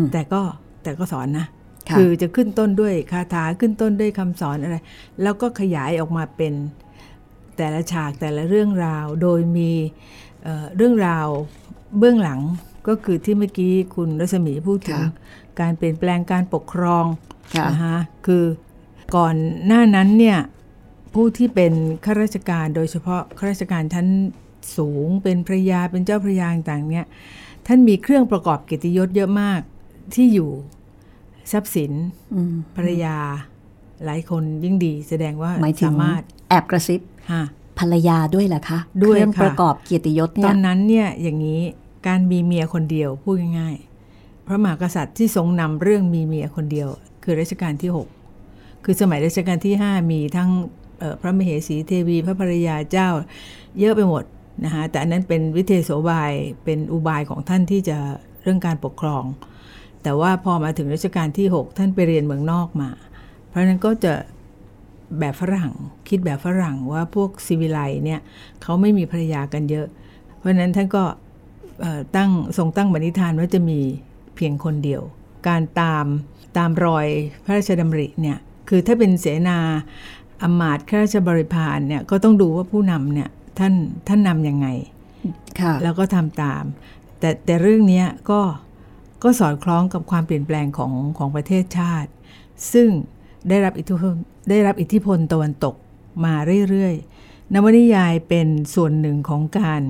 [0.03, 0.43] มแต่ก็
[0.83, 1.47] แต่ก็สอนนะ
[1.89, 4.77] ค่ะคือจะขึ้นต้นด้วยคาถาขึ้นต้นด้วยคำสอนอะไร
[5.23, 6.55] แล้วก็ขยายออกมาเป็น
[7.57, 9.71] แต่ละฉากแต่ละเรื่องราว โดยมี
[10.43, 11.27] เอ่อเรื่องราว
[11.99, 12.41] เบื้องหลัง
[12.89, 15.13] ก็คือที่เมื่อกี้คุณรัศมีพูดถึงค่ะ
[15.61, 17.05] การเปลี่ยนแปลงการปกครอง
[17.55, 17.97] ค่ะนะคะ
[18.27, 18.45] คือ
[19.17, 19.35] ก่อน
[19.67, 20.39] หน้านั้นเนี่ย
[21.15, 21.73] ผู้ที่เป็น
[22.05, 24.07] ข้าราชการโดยเฉพาะข้าราชการชั้น
[24.77, 27.07] สูงเป็นพระยาเป็นเจ้าพระยาต่างๆเนี่ย
[27.67, 29.61] ท่านมีเครื่องประกอบเกียรติยศเยอะมาก
[30.15, 30.51] ที่อยู่
[31.53, 31.93] ทรัพย์สิน
[32.35, 33.17] อืมภรรยา
[34.05, 37.01] หลายคนยิ่งดีแสดงว่าหมายถึงสามารถแอบกระซิบ
[37.33, 37.43] ฮะ
[37.79, 41.61] ภรรยาด้วยเหรอคะด้วยเครื่องค่ะประกอบเกียรติยศตเนี่อยนนั้นเนี่ยอย่างนี้
[42.07, 46.89] การมีเมียคนเดียวพูดง่ายๆพระมหากษัตริย์ที่ทรงนำเรื่องมีเมียคนเดียว
[47.23, 48.18] คือรัชกาลที่6
[48.85, 50.51] คือสมัยรัชกาลที่ 5 มีทั้ง
[51.21, 53.09] พระมเหสีเทวี พระภรรยาเจ้า
[53.79, 54.25] เยอะไปหมด
[54.65, 56.33] นะคะแต่อันนั้นเป็นวิเทโสบาย
[56.65, 57.99] เป็นอุบายของท่านที่จะ
[58.43, 59.25] เรื่องการปกครอง
[60.03, 62.91] แต่ว่าพอมาถึงรัชกาลที่ 6 ท่านไปเรียนเมืองนอกมา
[63.49, 64.15] เพราะนั้นก็จะ
[65.19, 65.73] แบบฝรั่ง
[66.09, 68.21] คิดแบบฝรั่งว่าพวกซีวิไลเนี่ย
[68.63, 69.87] เขาไม่มีภรรยากันเยอะ
[70.39, 71.05] เพราะนั้นท่านก็
[72.17, 73.81] ตั้งทรงตั้งบณิธานว่าจะมี
[74.37, 75.03] เพียงคนเดียว
[75.49, 76.07] การตาม
[76.57, 77.07] ตามรอย
[77.45, 78.39] พระราชดำริเนี่ย
[78.69, 79.59] คือถ้าเป็นเสนา
[80.43, 83.75] อำมาตย์ข้าราชบริพารเนี่ยก็ต้องดูว่าผู้นำเนี่ยท่าน
[84.09, 84.67] ท่านนำยังไง
[85.61, 86.65] ค่ะแล้วก็ทำตาม
[87.19, 88.41] แต่แต่เรื่องเนี้ยก็
[89.23, 92.11] ก็สอดคล้องกับความเปลี่ยนแปลงของของประเทศชาติ
[92.73, 92.89] ซึ่ง
[93.49, 94.15] ได้รับอิทธิพล
[94.51, 95.75] ได้รับอิทธิพลตะวันตก
[96.25, 96.35] มา
[96.71, 99.83] เรื่อยๆนวนิยายเป็นส่วนหนึ่งของการ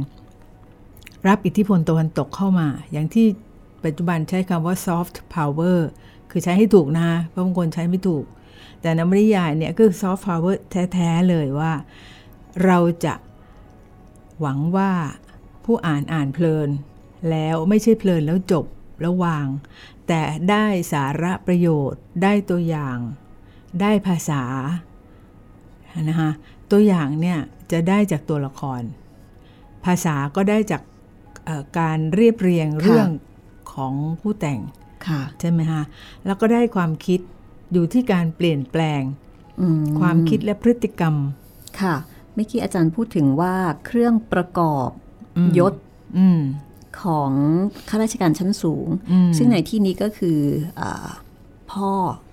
[1.28, 3.26] รับอิทธิพลตะวันตกเข้ามา อย่างที่
[3.84, 5.78] ปัจจุบันใช้คำว่า soft power
[6.30, 8.24] คือใช้ให้ถูกนะเพราะบางคนใช้ไม่ถูก
[8.80, 10.56] แต่นวนิยายเนี่ยก็คือ soft power
[10.92, 11.72] แท้ ๆ เลยว่า
[12.64, 13.14] เราจะ
[14.40, 14.90] หวังว่า
[15.64, 16.68] ผู้อ่านอ่านเพลิน
[17.30, 18.64] แล้วไม่ใช่เพลินแล้วจบ
[19.00, 19.46] แล้ววาง
[20.08, 22.98] แต่ได้สาระประโยชน์ได้ตัวอย่าง
[23.80, 24.42] ได้ภาษา
[26.08, 26.30] นะคะ
[26.70, 27.38] ตัวอย่างเนี่ย
[27.72, 28.82] จะได้จากตัวละคร
[29.84, 30.82] ภาษาก็ได้จาก
[31.44, 33.08] เอ่อการเรียบเรียงเรื่อง
[33.72, 34.60] ของผู้แต่ง
[35.06, 35.82] ค่ะใช่ไหมฮะ
[36.26, 37.20] แล้วก็ได้ความคิด
[37.72, 39.02] อยู่ที่การเปลี่ยนแปลง
[39.60, 41.14] อืมความคิดและพฤติกรรม
[41.80, 41.94] ค่ะ
[42.34, 43.54] เมื่อกี้อาจารย์พูดถึงว่า
[43.86, 44.88] เครื่องประกอบ
[45.36, 45.74] อืมยศ
[46.18, 46.40] อืม
[47.02, 47.32] ของ
[47.88, 50.38] ข้าราชการชั้นสูงอืมซึ่งในที่นี้ก็คือ
[50.80, 51.08] อา
[51.72, 51.92] พ่อ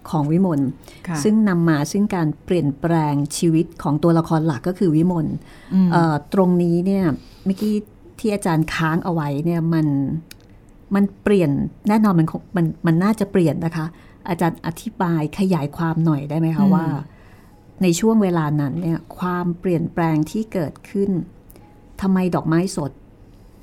[0.10, 0.62] ของวิมล
[1.08, 5.28] ค่ะซึ่งนำมาซึ่งการเปลี่ยนแปลงชีวิตของตัวละครหลักก็คือวิมล
[5.74, 7.06] อืมเอ่อตรงนี้เนี่ย
[7.46, 7.76] เมื่อกี้
[8.20, 9.88] ที่อาจารย์ค้างเอาไว้เนี่ยมัน
[10.96, 11.50] มันเปลี่ยน
[11.88, 13.86] แน่นอนมันคงมันมันน่าจะเปลี่ยนนะคะ
[14.30, 16.86] อาจารย์อธิบายขยายความหน่อยได้ไหมคะว่า
[17.84, 21.10] ในช่วงเวลานั้นเนี่ยความเปลี่ยนแปลงที่เกิดขึ้น
[22.02, 22.92] ทำไมดอกไม้สด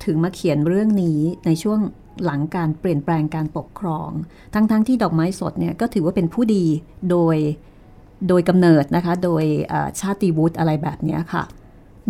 [0.05, 1.79] ถึงมาเขียนเรื่องนี้ในช่วง
[2.25, 4.09] หลังการเปลี่ยนแปลงการปกครอง
[4.53, 6.65] ทั้งๆทที่ดอกไม้สดเนี่ยก็ถือว่าเป็นผู้ดี
[7.11, 7.37] โดย
[8.27, 11.43] โดยกำเนิดนะคะ โดยเอ่อชาติวุฒิอะไรแบบเนี้ยค่ะ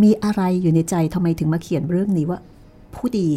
[0.01, 2.39] มีอะไรอยู่ในใจทำไมถึงมาเขียนเรื่องนี้ว่า
[2.95, 3.29] ผู้ดี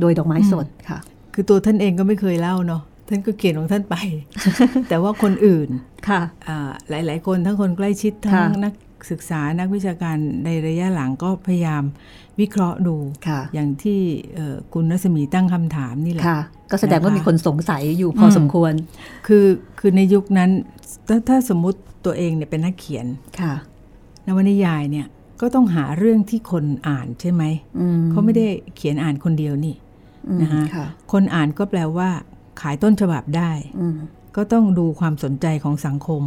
[0.00, 0.98] โดยดอกไม้สดค่ะ
[1.34, 3.96] คือตัวท่านเองก็ไม่เคยเล่าเนาะ ท่านก็เขียนของท่านไป
[4.88, 5.68] แต่ว่าคนอื่น
[6.08, 8.74] ค่ะอ่าหลาย ๆ คนทั้งคนใกล้ชิดทั้งค่ะนัก
[9.10, 11.82] ศึกษานักวิชาการในระยะหลังก็พยายาม
[12.40, 12.96] วิเคราะห์ดู
[13.28, 14.00] ค่ะอย่างที่
[14.34, 16.40] เอ่อคุณรัศมีตั้งคำถามนี่แหละค่ะ
[16.70, 18.72] ก็แสดงว่านะคะมีคนสงสัยอยู่พออมสมควร
[19.26, 19.44] คือ
[19.78, 20.50] คือในยุคนั้น
[21.08, 23.06] ถ้าถ้าสมมุติตัวเองเนี่ยเป็นนักเขียน
[23.40, 23.54] ค่ะ
[24.26, 25.06] นวนิยายเนี่ย
[25.40, 27.42] ก็ต้องหาเรื่องที่คนอ่านใช่ไหม
[27.78, 29.74] อืมเขาไม่ได้เขียนอ่านคนเดียวนี่
[30.28, 32.10] อืมนะคะค่ะคนอ่านก็แปลว่า
[32.60, 33.96] ขายต้นฉบับได้อืม
[34.36, 36.22] ก็ต้องดูความสนใจของสังคม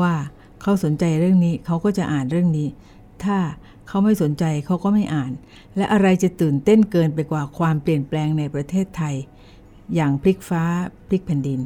[0.00, 0.12] ว่า
[0.62, 2.68] เขาสนใจเรื่องนี้เขาก็จะอ่านเรื่องนี้
[3.24, 3.38] ถ้า
[3.88, 5.32] เขาไม่สนใจเขาก็ไม่อ่าน
[5.76, 9.14] และอะไรจะตื่นเต้นเกินไปกว่าความเปลี่ยนแปลงในประเทศไทย
[9.94, 10.62] อย่างพลิกฟ้า
[11.08, 11.60] พลิกแผ่นดิน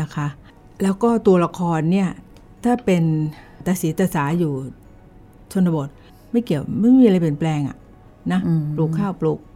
[0.00, 0.26] นะคะ
[0.82, 2.08] แล้วก็ตัวละครเนี่ย
[2.64, 3.02] ถ้าเป็น
[3.66, 4.52] ตาสีตาสาอยู่
[5.52, 5.88] ชนบท
[6.32, 7.76] ไม่เกี่ยวไม่มีอะไรเปลี่ยนแปลงอะ
[8.32, 9.51] นะอืมปลูกข้าวปลูกค่ะ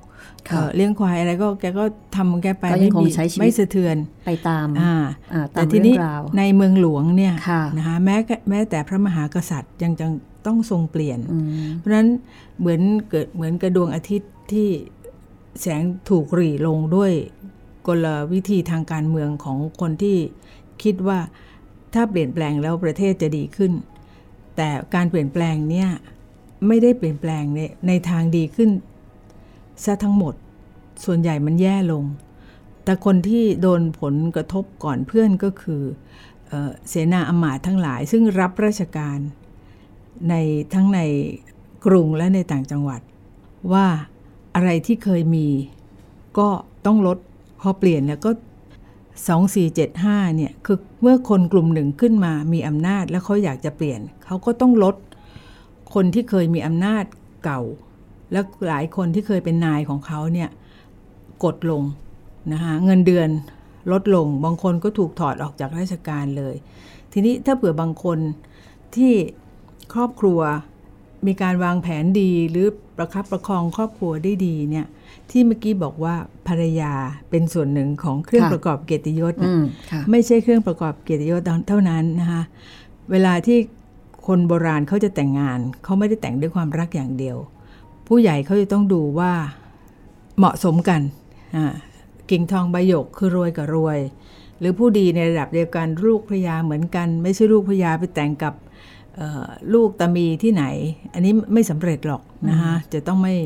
[0.47, 4.95] เอ่อเลี้ยงควายอะไรก็แกก็ทำของแกไปก็ยังไม่คงมีใช้ชีวิตไม่สะเทือนไปตามอ่า
[5.33, 10.13] อ่าตาแต่มทีเรื่นี้องราวในเมืองหลวงเนี่ยค่ะนะคะแม้กแม้แต่พระมหากษัตริย์ยังจัง
[10.47, 12.09] ต้องทรงเปลี่ยนอืมเพราะฉะนั้น
[12.59, 14.69] เหมือนเกิดเหมือนกระดวงอาทิตย์ที่
[15.61, 17.13] แสงถูกหรี่ลงด้วย
[17.87, 20.17] กลวิธีทางการเมืองของคนที่
[20.83, 21.19] คิดว่า
[21.95, 23.73] ถ้าเปลี่ยนแปลงแล้วประเทศจะดีขึ้น
[24.57, 25.89] แต่การเปลี่ยนแปลงเนี่ย
[26.67, 28.71] ไม่ได้เปลี่ยนแปลงในในทางดีขึ้น
[29.85, 30.35] ซะทั้งหมด
[31.05, 32.05] ส่วนใหญ่มันแย่ลง
[32.85, 35.83] แต่คนที่โดนผลกระทบก่อนเพื่อนก็คือ
[36.49, 39.19] เออเสนาอมาตย์ทั้งหลาย ซึ่งรับราชการ
[40.29, 40.35] ใน
[40.75, 41.01] ทั้งใน
[41.87, 43.01] กรุงและในต่างจังหวัด
[43.73, 43.87] ว่า
[44.55, 45.49] อะไรที่เคยมี
[46.39, 46.49] ก็
[46.87, 47.19] ต้องลด
[47.61, 48.31] พอเปลี่ยนแล้วก็
[49.55, 54.97] 2475เนี่ยคือเมื่อคนกลุ่มหนึ่งขึ้นมามีอำนาจแล้วเขาอยากจะเปลี่ยน เขาก็ต้องลด
[55.95, 57.05] คนที่เคยมีอำนาจ
[57.45, 57.61] เก่า
[58.33, 60.49] แล้วหลายคนที่เคยเป็นนายของเขาเนี่ย
[61.45, 61.83] กดลง
[62.53, 63.29] นะคะเงินเดือน
[63.93, 66.55] ลดลง บางคนก็ถูกถอดออกจากราชการเลย
[67.13, 68.19] ทีนี้ถ้าเผื่อบางคน
[68.97, 69.13] ที่
[69.95, 70.41] ครอบครัว
[71.27, 74.87] มีการวางแผนดีหรือประคับประคองครอบครัวได้ดีเนี่ย
[75.31, 76.15] ที่เมื่อกี้บอกว่า
[76.49, 76.93] ภรรยา
[77.31, 82.43] เป็นส่วนหนึ่งของเครื่องค่ะประกอบเกียรติยศอืน่ะมค่ะไม่ใช่เครื่องประกอบเกียรติยศเท่านั้นนะคะ
[83.11, 83.59] เวลาที่
[84.27, 87.37] คนโบราณเขาจะแต่งงานเขาไม่ได้แต่งด้วยความรักอย่างเดียว
[88.07, 89.33] ผู้ใหญ่เขาจะต้องดูว่า
[90.39, 91.01] เหมาะสมกัน
[91.57, 91.67] อ่า
[92.31, 93.99] กิ่งทองใบหยกคือรวยกับรวย
[94.61, 98.55] หรือผู้ดีในระดับเดียวกันลูกพระยาเหมือนกัน ไม่ใช่ลูกพระยาไปแต่งกับ
[99.17, 100.65] เอ่อลูกตามีที่ไหน
[101.15, 103.37] อันนี้ไม่สำเร็จหรอกนะคะจะต้องไม่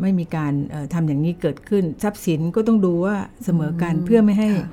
[0.00, 4.68] ไม่มีการเอ่อทำอย่างนี้เกิดขึ้น ทรัพย์สินก็ต้องดูว่าเสมอกันเพื่อไม่ให้ค่ะ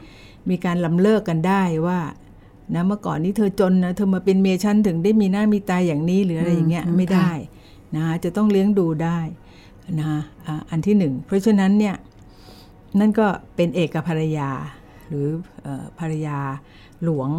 [0.49, 1.99] มีการลำเลิกกันได้ว่า
[2.75, 7.57] นะเมื่อก่อนนี้เธอจนนะเธอมาเป็นเมียฉันถึงได้มีหน้ามีตาอย่างนี้หรืออะไรอย่างเงี้ยอืมไม่ได้ค่ะ
[7.95, 9.19] นะคะจะต้องเลี้ยงดูได้
[9.99, 11.95] นะคะอ่าอันที่หนึ่งเพราะฉะนั้นเนี่ย
[12.99, 14.49] นั่นก็เป็นเอกภรรยา
[15.07, 15.27] หรือ
[15.63, 16.37] เออภรรยา
[17.03, 17.29] หลวง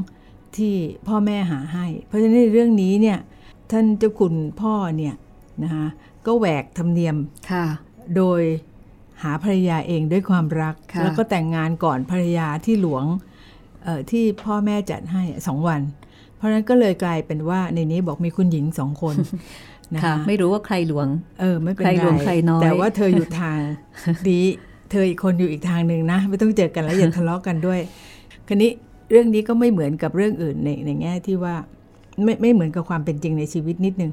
[0.56, 0.74] ที่
[1.08, 3.18] พ่อแม่หาให้ เพราะฉะนั้นในเรื่องนี้เนี่ย
[3.70, 5.14] ท่านเจ้าคุณพ่อเนี่ย
[5.64, 5.86] นะคะ
[6.26, 7.16] ก็แหวกธรรมเนียม
[7.50, 7.66] ค่ะ
[8.16, 8.42] โดย
[9.22, 13.04] หาภรรยาเองด้วยความรักค่ะแล้วก็แต่งงานก่อนภรรยาที่หลวง
[13.84, 15.80] เอ่อที่พ่อแม่จัดให้สองวัน
[16.36, 19.14] เพราะฉะนั้นก็เลยกลายเป็นว่าในนี้บอกมีคุณหญิงสองคน
[19.94, 21.08] นะค่ะคะไม่รู้ว่าใครหลวง
[21.40, 23.58] เออ ไม่เป็นใครไรหลวงใครน้อย แต่ว่าเธออยู่ทาง
[24.28, 24.40] ดี
[24.90, 27.80] เธออีกคนอยู่อีกทางหนึ่งนะ ไม่ต้องเจอกันแล้วอย่าทะเลาะกันด้วย
[28.48, 28.70] คันนี้
[29.10, 31.54] เรื่องนี้ก็ไม่เหมือนกับเรื่องอื่นในในแง่ที่ว่า
[32.24, 34.12] ไม่ไม่เหมือนกับความเป็นจริงในชีวิตนิดนึง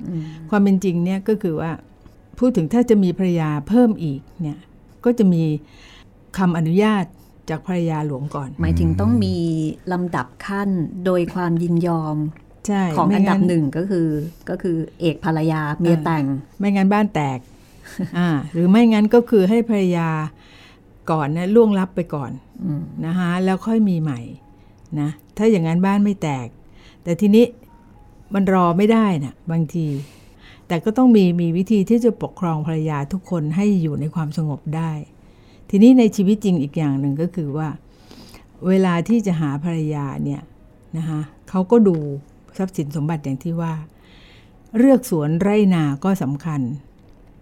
[0.50, 1.72] ความเป็นจริงเนี่ยก็คือว่า
[2.40, 4.60] พูดถึงถ้าจะมีภรรยาเพิ่มอีกเนี่ย
[5.06, 5.44] ก็จะมี
[6.38, 7.06] คำอนุญาต
[7.50, 9.36] จากภรรยาหลวงก่อน หมายถึงต้องมี
[9.92, 10.70] ลำดับขั้น
[11.06, 12.47] โดยความยินยอมใช่
[12.98, 14.08] ของไม่อันดับงั้หนึ่งก็คือ
[14.50, 16.26] ก็คือเอกภรรยาเมียแต่ง
[16.60, 17.40] ไม่งั้นบ้านแตก
[18.18, 20.10] อ่าหรือไม่งั้นก็คือให้ภรรยา
[21.12, 22.32] ก่อนนะล่วงลับไปก่อน
[22.64, 24.20] อืมนะคะแล้วค่อยมีใหม่
[25.00, 26.48] นะถ้าอย่างนั้นบ้านไม่แตก
[27.04, 27.46] แต่ทีนี้
[28.34, 29.88] มันรอไม่ได้นะบางที
[30.68, 34.92] แต่ก็ต้องมีมีวิธีที่จะปกครองภรรยาทุกคนให้อยู่ในความสงบได้
[35.70, 37.70] ทีนี้ในชีวิตจริงอีกอย่างหนึ่งก็คือว่า
[38.68, 40.42] เวลาที่จะหาภรรยาเนี่ย
[40.98, 41.98] นะคะเขาก็ดู
[42.58, 43.74] ทรัพย์สินสมบัติอย่างที่ว่า
[44.78, 46.62] เลือกสวนไร่นาก็สำคัญ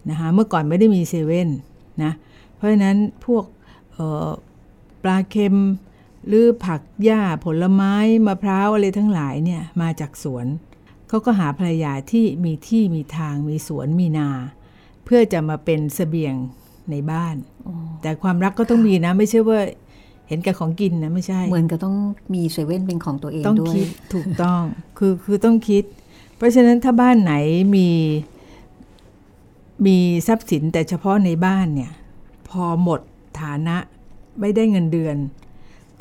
[0.10, 1.50] นะคะเมื่อก่อนไม่ได้มีเซเว่น
[2.04, 2.12] นะ
[2.56, 3.46] เพราะฉะนั้นพวก
[3.94, 4.30] เอ่อ
[5.04, 5.58] ปลาเค็ม
[6.28, 7.94] หรือผักหญ้าผลไม้
[8.28, 10.46] มะพร้าวอะไรทั้งหลายเนี่ยมาจากสวน
[11.08, 14.30] เขาก็หาภรรยาที่มีที่มีทางมีสวนมีนา
[15.06, 16.36] เพื่อจะมาเป็นเสบียง
[16.92, 17.36] ในบ้าน
[18.02, 19.60] แต่ความรักก็ต้องมีนะ ไม่ใช่ว่า
[20.28, 21.96] เห็นแก่ของกินนะไม่ใช่ เหมือนก็ต้อง
[22.34, 24.62] มีเซเว่นเป็นของตัวเองต้องด้วยคิดถูกต้อง
[24.98, 25.84] คือคือต้องคิด
[26.38, 27.34] เพราะฉะนั้นถ้าบ้านไหน
[27.76, 27.88] มี
[29.86, 31.92] มีทรัพย์สินแต่เฉพาะในบ้านเนี่ย
[32.50, 33.02] พอหมด
[33.42, 33.78] ฐานะ
[34.40, 35.18] ไม่ได้เงินเดือน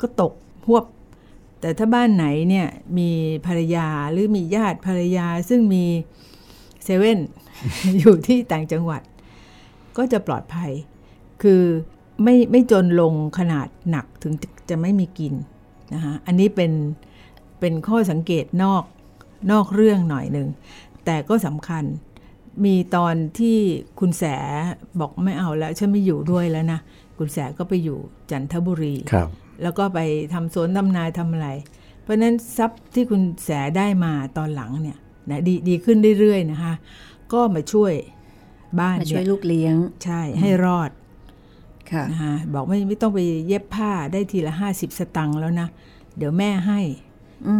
[0.01, 0.33] ก็ตก
[0.65, 0.83] พวบ
[1.59, 3.09] แต่ถ้าบ้านไหนเนี่ยมี
[3.45, 5.85] ภรรยาหรือมีญาติภรรยาซึ่งมี
[6.83, 7.19] เซเว่น
[7.99, 9.01] อยู่ที่ต่างจังหวัด
[9.97, 10.71] ก็จะปลอดภัย
[11.41, 11.61] คือ
[12.23, 15.33] ไม่ไม่จนลงขนาดหนักถึงจะจะไม่มีกิน
[15.93, 16.71] นะคะอันนี้เป็น
[17.59, 18.83] เป็นข้อสังเกตนอก
[19.51, 20.47] นอกเรื่องหน่อยหนึ่ง
[21.05, 21.83] แต่ก็สำคัญ
[22.65, 23.57] มีตอนที่
[23.99, 24.23] คุณแส
[24.99, 26.79] บอกไม่เอาแล้ว ฉันไม่อยู่ด้วยแล้วนะ
[27.17, 27.97] คุณแสก็ไปอยู่
[28.31, 29.29] จันทบุรีครับ
[29.61, 29.99] แล้วก็ไป
[30.33, 31.49] ทำสวนทำนาทำอะไร
[32.01, 34.97] เพราะฉะนั้นทรัพย์ที่คุณแสได้มาตอนหลังเนี่ย
[35.29, 36.73] นะดีดีขึ้นเรื่อยๆนะคะ
[37.33, 37.93] ก็มาช่วย
[38.79, 41.04] บ้านมาช่วยเนี่ยลูกเลี้ยงใช่ให้รอดค่ะ
[42.11, 45.67] นะคะบอกไม่ไม่ต้องไปเย็บผ้าได้ทีละ50สตังค์แล้วนะ
[46.17, 46.79] เดี๋ยวแม่ให้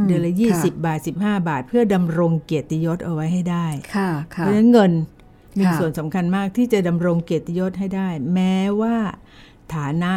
[0.02, 4.92] มเดือนละค่ะ20บาท15บาท เพื่อดำรงเกียรติยศเอาไว้ให้ได้ค่ะเพค่ะราะฉะนั้นเงิน
[5.58, 8.96] มีค่ะส่วนสำคัญมากที่จะดำรงเกียรติยศให้ได้ แม้ว่า
[9.76, 10.14] ฐานะ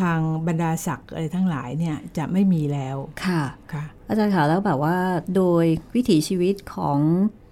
[0.00, 4.96] ทางบรรดาศักดิ์อะไรทั้งหลายเนี่ยจะไม่มีแล้วค่ะค่ะ อาจารย์คะแล้วแบบว่า
[5.36, 6.98] โดยวิถีชีวิตของ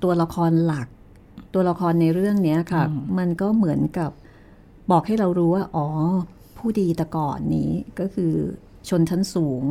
[0.02, 0.88] ตัวละครหลัก
[1.54, 4.10] ตัวละครในเรื่องเนี้ยค่ะอืมมันก็เหมือนกับ
[4.90, 5.86] บอกให้เรารู้ว่า อ๋อ
[6.56, 7.70] ผู้ดีแต่ก่อนนี้
[8.00, 8.32] ก็คือ
[8.88, 9.62] ชนชั้นสูง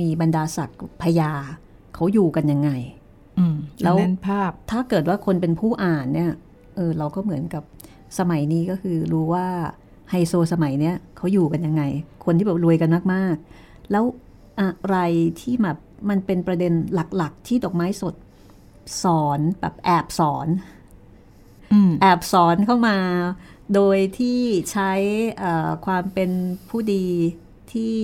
[0.00, 1.32] มีบรรดาศักดิ์พญา
[1.94, 2.70] เขาอยู่กันยังไง
[3.38, 6.30] อืมแล้แล้ววนั้นภาพถ้าเกิดว่าคนเป็นผู้อ่านเนี่ย
[6.76, 7.62] เออเราก็เหมือนกับ
[8.18, 9.46] สมัยนี้ก็คือรู้ว่า
[10.10, 11.82] ไฮโซสมัยเนี้ยเขาอยู่กันยังไง
[12.24, 14.04] คนที่แบบรวยกันมากๆ แล้ว
[14.60, 14.96] อะไร
[15.40, 15.78] ที่แบบ
[16.10, 16.72] มันเป็นประเด็น
[17.16, 18.14] หลัก ๆ ที่ดอกไม้สด
[19.02, 20.48] สอนแบบแอบสอน
[21.72, 22.96] อืมแอบสอนเข้ามา
[23.74, 24.40] โดยที่
[24.72, 24.92] ใช้
[25.38, 26.30] เอ่อความเป็น
[26.68, 27.06] ผู้ดี
[27.72, 27.94] ที่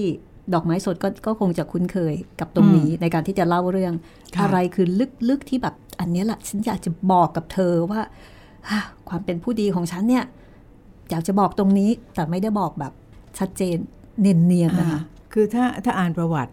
[0.54, 3.94] ดอกไม้สดก็ก็คงจะคุ้นเคยกับตรงนี้ในการที่จะเล่าเรื่อง
[4.34, 4.86] ค่ะอะไรคือ
[5.28, 8.00] ลึกๆที่แบบอันเนี้ยแหละฉันอยากจะบอกกับเธอว่า
[8.68, 10.24] ฮ่า ความเป็นผู้ดีของฉันเนี่ย
[11.10, 12.92] อยากจะบอกตรงนี้แต่ไม่ได้บอกแบบ
[13.38, 13.76] ชัดเจน
[14.20, 16.52] เนียนๆนะคะอ่าคือถ้าถ้าอ่านประวัติ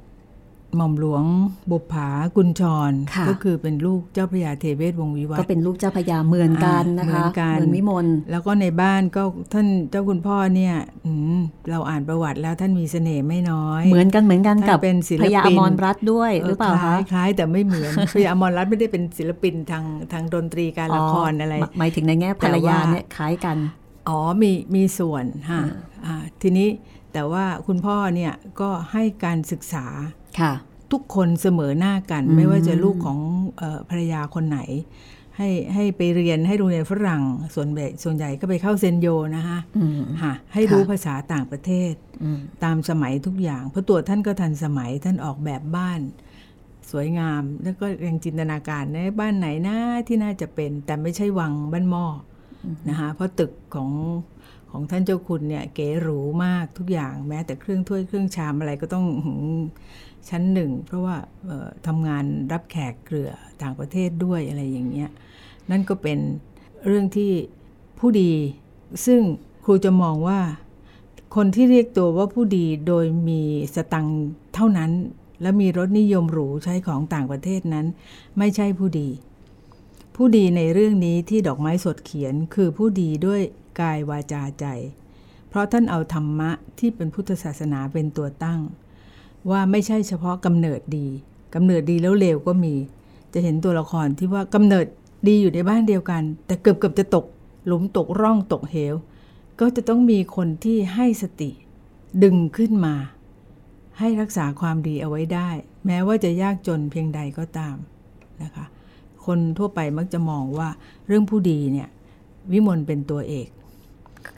[0.78, 1.24] หม่อมหลวง
[1.72, 23.58] บุปผากุญชรค่ะก็คือเป็นลูกเจ้าพระยาเทเวศวงศ์วิวัฒก็น์เป็นลูกเจ้าพระยาเหมือนกันนะอ่าคะเหมือนกันเหมือนวิมลแล้วก็ในบ้านก็ท่านเจ้าคุณพ่อเนี่ยอืมเราอ่านประวัติแล้วท่านมีเสน่ห์ไม่น้อย เหมือนกันเหมือนกันกับท่านเป็นศิลปินพระยาอมรรัตน์ด้วยหรือเปล่าคคะล้ายคล้ายแต่ไม่เหมือนพระยาอมรรัตน์ไม่ได้เป็นศิลปินทางทางดนตรีการละครอะไรหมหมายถึงในแง่ภรรยาเนี่ยคล้ายกัน
[24.10, 25.62] อ๋อมีมีส่วนฮะ
[26.06, 26.70] อ่าทีนี้
[27.14, 30.21] แต่ว่าคุณพ่อเนี่ยก็ให้การศึกษาค่ะ
[30.92, 33.20] ทุกคนเสมอหน้ากันอืมไม่ว่าจะลูกของ
[33.58, 34.60] เออภรรยาคนไหน
[35.38, 37.24] ให้ให้ไปเรียนให้โรงเรียนฝรั่ง
[37.56, 46.00] ส่วนใหญ่ส่วนใหญ่ก็ไปเข้าเซนโยนะคะอืมฮะให้รู้ค่ะภาษาต่างประเทศอืมตามสมัยทุกอย่าง เพราะตัวท่านก็ทันสมัยท่านออกแบบบ้าน
[46.92, 52.06] สวยงามแล้วก็ยังจินตนาการในบ้านไหนนะที่น่าจะเป็น แต่ไม่ใช่วังบ้านหม้อ
[52.64, 53.90] อนะคะเพราะตึกของ
[54.72, 59.58] ของท่านเจ้าคุณเนี่ยเก๋หรูมากทุกอย่างแม้แต่เครื่องถ้วยเครื่องชามอะไรก็ต้องหือ
[60.30, 61.18] ชั้นหนึ่ง เพราะว่า
[61.88, 63.32] ทำงานรับแขกเกลือ
[63.62, 65.10] ต่างประเทศด้วยอะไรอย่างเงี้ย
[65.72, 66.20] นั่นก็เป็น
[66.86, 67.32] เรื่องที่
[68.00, 68.32] ผู้ดี
[69.06, 69.22] ซึ่ง
[69.66, 70.40] ครูจะมองว่า
[71.36, 73.42] คนที่เรียกตัวว่าผู้ดีโดยมี
[73.76, 74.20] สตังค์
[74.56, 74.92] เท่านั้น
[75.42, 77.86] และมีรถนิยมหรูใช้ของต่างประเทศนั้น
[78.38, 79.10] ไม่ใช่ผู้ดี
[80.16, 83.42] ผู้ดีในเรื่องนี้ที่ดอกไม้สดเขียนคือผู้ดีด้วย
[83.80, 84.66] กายวาจาใจ
[85.50, 88.60] เพราะท่านเอาธรรมะที่เป็นพุทธศาสนาเป็นตัวตั้ง
[89.50, 91.08] ว่าไม่ใช่เฉพาะกำเนิดดี
[91.56, 92.76] กำเนิดดีแล้วเลวก็มี
[93.34, 94.86] จะเห็นตัวละครที่ว่ากำเนิด
[95.28, 97.26] ดีอยู่ในบ้านเดียวกัน แต่เกือบเกือบจะตก
[97.66, 98.96] หลุมตกร่องตกเหว
[99.60, 101.52] ก็จะต้องมีคนที่ให้สติ
[102.24, 102.96] ดึงขึ้นมา
[104.00, 105.50] ให้รักษาความดีเอาไว้ได้
[105.86, 107.76] แม้ว่าจะยากจนเพียงใดก็ตาม
[108.44, 108.66] นะคะ
[109.26, 110.70] คนทั่วไปมักจะมองว่า
[111.08, 111.90] เรื่องผู้ดีเนี่ย
[112.52, 113.50] วิมลเป็นตัวเอก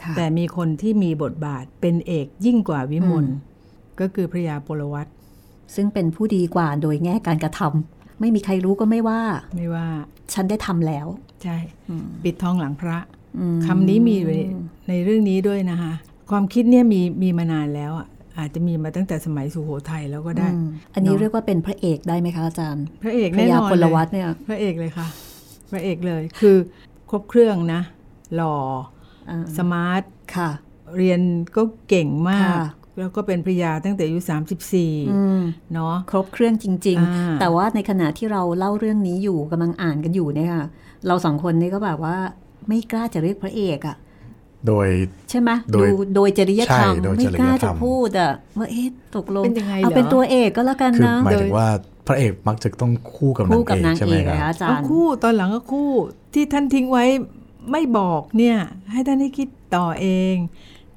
[0.01, 3.51] ค่ะแต่มีคนที่มีบทบาทเป็นเอกยิ่งกว่าวิมลอืม
[3.99, 5.07] ก็คือพระยาปลวัต
[5.75, 9.21] ซึ่งเป็นผู้ดีกว่าโดยแง่การกระทำไม่มีใครรู้ก็ไม่ว่า
[9.57, 9.85] ไม่ว่า
[10.33, 11.07] ฉันได้ทำแล้ว
[11.43, 11.57] ใช่
[12.23, 12.97] ปิดทองหลังพระ
[13.39, 14.39] อืมคำนี้มีอยู่ใน
[14.89, 15.93] ในเรื่องนี้ด้วยนะคะ
[16.29, 25.07] ความคิดเนี่ยมีมีมานานแล้วอะอาจจะมีมาตั้งแต่สมัยสุโขทัยแล้วก็ได้อืมอันนี้เนอะเรียกว่าเป็นพระเอกได้ไหมคะอาจารย์ พระเอกพแน่ระยานอนพลเลยวัตเนี่ย พระเอกเลยค่ะ
[25.71, 26.57] พระเอกเลยคือ
[27.09, 27.81] ครบเครื่องนะ
[28.35, 28.55] หล่อ
[29.29, 30.03] อ่าสมาร์ท
[30.35, 30.49] ค่ะ
[30.97, 31.19] เรียน
[31.55, 40.65] ก็เก่งมากค่ะ แล้วก็เป็นพระยาตั้งแต่อายุอืม34เนาะครบเครื่องจริงอ่าๆแต่ว่าในขณะที่เราเล่าเรื่องนี้อยู่กำลังอ่านกันอยู่เนี่ยค่ะ
[41.07, 42.15] เราสองคนนี่ก็แบบว่า
[42.67, 43.97] ไม่กล้าจะเรียกพระเอกอะ
[44.67, 44.87] โดย
[45.29, 51.67] ใช่ไหมโดยดูโดยจริยธรรมใช่โดยไม่กล้าจริยธรจะรมพูดอะว่าเอ๊ะตกลงเป็นยังไงเอาเหรอเป็นตัวเอกก็แล้วกันคือนะหมายถึงว่า
[52.07, 55.89] พระเอกมักจะต้องคู่กับคู่นางกับเอกนางใช่เอไหมกคนะรับอาจาเอารย์คู่ตอนหลังก็คู่
[56.33, 57.05] ที่ท่านทิ้งไว้
[57.71, 58.57] ไม่บอกเนี่ย
[58.91, 60.35] ให้ท่านให้คิดต่อเอง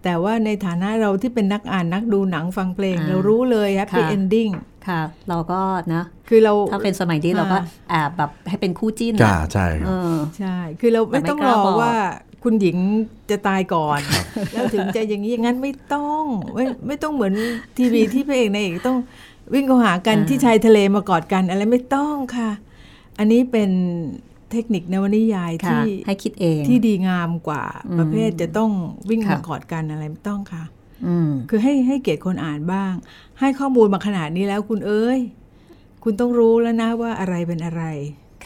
[0.07, 4.49] แต่ว่าในฐานะเราที่เป็นนักอ่านนักดูหนังฟังเพลง เรารู้เลยแฮปปี้ค่ะเอนดิ้ง
[4.89, 5.61] ค่ะ เราก็
[5.95, 7.59] นะ คือเราถ้าเป็นสมัยนี้เราก็
[7.93, 11.95] อ่าแอบแบบให้เป็นคู่จิ้นจ้าอะใช่คเอรับอใช่ คือเราไม่แต่ไม่ต้องกรล้าอบอกว่า
[12.45, 12.77] คุณหญิง
[13.31, 14.01] จะตายก่อน
[14.53, 17.35] แล้วถึงจะอย่างนี้อย่างนั้นไม่ต้องไม่ไม่ต้องเหมือน
[17.79, 18.99] ทีวีที่พระเอกนายเอกต้อง
[19.55, 22.51] วิ่งเข้าหากันอ่าที่ชายทะเลมากอดกันอะไรไม่ต้องค่ะ
[23.19, 23.71] อันนี้เป็น
[24.53, 28.71] เทคนิคนวนิยายค่ะที่ให้คิดเองที่ดีงามกว่าอืมประเภทจะต้อง
[29.11, 30.65] วิ่งค่ะมากอดกันอะไรไม่ต้องค่ะ
[31.07, 32.93] อืมคือให้ให้เกียรติคนอ่านบ้าง
[33.41, 35.19] ให้ข้อมูลมาขนาดนี้แล้วคุณเอ้ย
[36.03, 37.83] คุณต้องรู้แล้วนะว่าอะไรเป็นอะไร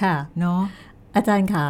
[0.01, 0.61] ค่ะ เนาะ
[1.17, 1.67] อาจารย์คะ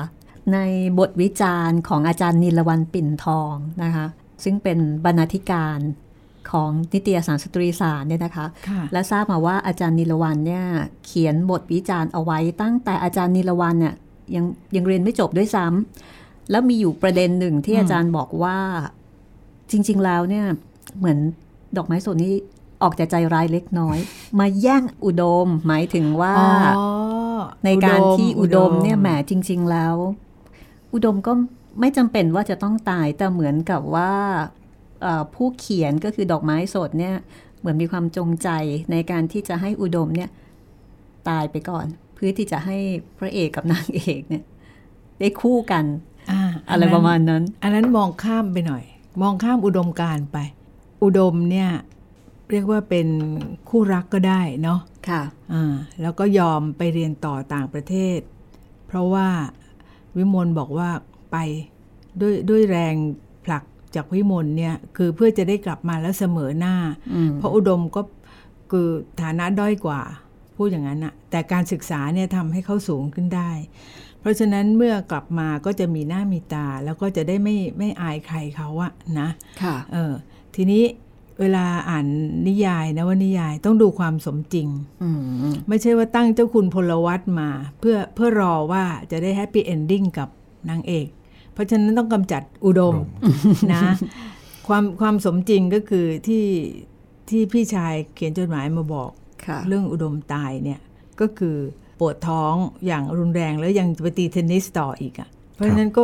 [0.53, 0.59] ใน
[0.99, 4.07] บทวิจารณ์ของอาจารย์นิลวันปิ่นทองนะคะ
[4.45, 5.79] ซึ่งเป็นบรรณาธิการ
[6.51, 10.65] ของนิตยสารสตรีสารเนี่ยนะคะค่ะและทราบมาว่าอาจารย์นิลวันเนี่ย
[11.05, 13.95] เขียนบทวิจารณ์เอาไว้ตั้งแต่อาจารย์นิลวันเนี่ย
[14.35, 14.45] ยัง
[14.77, 18.59] ยังเรียนไม่จบด้วยซ้ำแล้วมีอยู่ประเด็นหนึ่งที่อืมอาจารย์บอกว่า
[19.71, 20.47] จริง ๆ แล้วเนี่ย
[20.99, 21.19] เหมือน
[21.77, 22.33] ดอกไม้สดนี้
[22.83, 23.99] ออกจากใจร้ายเล็กน้อย
[24.39, 26.87] มาแย่งอุดม หมายถึงว่าอ๋อ
[27.65, 29.95] ในการที่อุดมเนี่ยแหมมจริง ๆ แล้ว
[30.95, 31.33] อุดมก็
[31.81, 34.13] ไม่จำเป็นว่าจะต้องตายแต่เหมือนกับว่า
[35.03, 37.17] เอ่อผู้เขียนก็คือดอกไม้สดเนี่ย
[37.59, 38.49] เหมือนมีความจงใจ
[38.93, 40.31] ในการที่จะให้อุดมเนี่ย
[41.29, 42.79] ตายไปก่อนเพื่อที่จะให้
[43.19, 44.45] พระเอกกับนางเอกเนี่ย
[45.21, 45.85] ได้คู่กัน
[46.31, 48.85] อ่าอะไรประมาณนั้น อันนั้นมองข้ามไปหน่อย
[49.23, 50.39] มองข้ามอุดมการณ์ไป
[51.03, 51.71] อุดมเนี่ย
[52.51, 53.09] เรียกว่าเป็น
[53.69, 58.19] คู่รักก็ได้เนาะค่ะอ่าแล้วก็ยอมไปเรียนต่อต่างประเทศ
[58.87, 59.29] เพราะว่า
[60.17, 60.91] วิมลบอกว่า
[61.33, 61.37] ไป
[62.21, 62.95] ด้วยด้วยแรง
[63.45, 66.75] ผลักจากวิมลเนี่ย คือเพื่อจะได้กลับมาแล้วเสมอหน้า
[67.15, 68.03] อืมเพราะอุดมก็
[68.71, 68.89] คือ
[69.21, 70.01] ฐานะด้อยกว่า
[70.61, 73.51] พูดอย่างนั้นอะแต่การศึกษาเนี่ยทำให้เขาสูงขึ้นได้
[74.21, 79.29] เพราะฉะนั้นเมื่อกลับมาก็จะมีหน้ามีตา แล้วก็จะได้ไม่ไม่อายใครเขาอะนะ
[79.63, 80.13] ค่ะเออ
[80.55, 80.85] ทีนี้
[81.41, 82.07] เวลาอ่าน
[82.49, 84.69] นิยายนะว่านิยายต้องดูความสมจริง
[85.03, 85.11] อื
[85.51, 90.29] มไม่ใช่ว่าตั้งเจ้าคุณพลวัตมา เพื่อเพื่อรอว่าจะได้ happy ending กับ
[90.71, 91.07] นางเอก
[91.53, 92.95] เพราะฉะนั้นต้องกำจัดอุดม
[93.73, 93.83] นะ
[94.69, 96.45] ความความสมจริงก็คือที่
[97.31, 99.20] ที่พี่ชายเขียนจดหมายมาบอกค่ะ
[99.69, 100.81] เรื่องอุดมตายเนี่ย
[101.21, 101.57] ก็คือ
[102.01, 102.55] ปวดท้อง
[102.87, 106.03] อย่างรุนแรงแล้วยังจะไปตีเทนนิสต่ออีกอะ่ะ เพราะฉะนั้นก็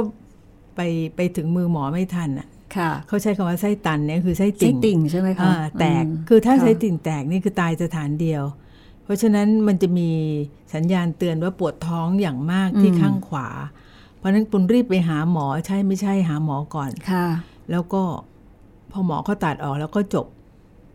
[0.77, 0.81] ไป
[1.17, 8.43] ไปถึงมือหมอไม่ทันอะค่ะเขาใช้คำว่าไส้ตันเนี่ยคือไส้ไส้ติ่งติ่งใช่ไหมคะอ่าแตกมคือถ้าค่ะไส้ติ่งแตกนี่คือตายสถานเดียว
[9.05, 10.11] เพราะฉะนั้นมันจะมี
[10.75, 13.49] สัญญาณเตือนว่าปวดท้องอย่างมากที่ข้างขวา
[14.17, 17.27] เพราะฉะนั้นคุณรีบไปหาหมอใช่ไม่ใช่หาหมอก่อนค่ะ
[17.71, 18.03] แล้วก็
[18.93, 20.27] พอหมอเขาตัดออกแล้วก็จบ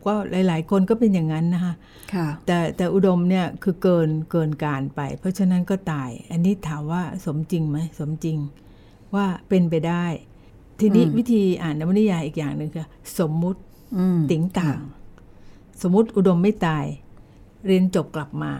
[0.06, 1.74] ก็หลาย ๆ คนก็เป็นอย่างนั้นนะคะ
[2.14, 8.38] ค่ะแต่แต่อุดมเนี่ยคือเกินเกินการไป เพราะฉะนั้นก็ตาย อันนี้ถามว่าสมจริงไหมสมจริง
[9.16, 10.06] ว่าเป็นไปได้
[10.80, 12.88] ทีนี้อืมวิธีอ่านนวนิยายอีกอย่างหนึ่งคือ
[13.20, 13.62] สมมุติ
[13.98, 14.80] อืมติ๋งต่าง
[15.82, 16.86] สมมุติอุดมไม่ตาย
[17.66, 18.54] เรียนจบกลับมา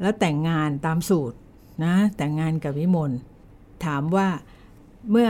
[0.00, 1.36] แล้วแต่งงานตามสูตร
[1.84, 3.12] นะ แต่งงานกับวิมล
[3.84, 4.28] ถามว่า
[5.10, 5.28] เมื่อ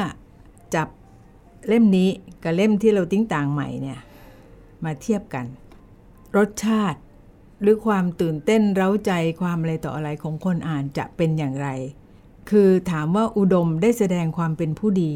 [0.75, 0.89] จับ
[1.69, 2.09] เล่มนี้
[2.43, 3.99] กับเล่มที่เราติ้งต่างใหม่เนี่ย
[4.85, 5.47] มาเทียบกัน
[6.37, 7.01] รสชาติ
[7.63, 11.69] หรือความตื่นเต้นเร้าใจความอะไรต่ออะไรของคนอ่านจะเป็นอย่างไร
[12.51, 15.13] คือถามว่าอุดมได้แสดงความเป็นผู้ดี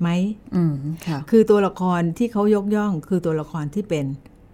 [0.00, 0.08] ไหม
[0.56, 0.74] อืม
[1.06, 4.06] ค่ะคือตัวละครที่เขายกย่องคือตัวละครที่เป็น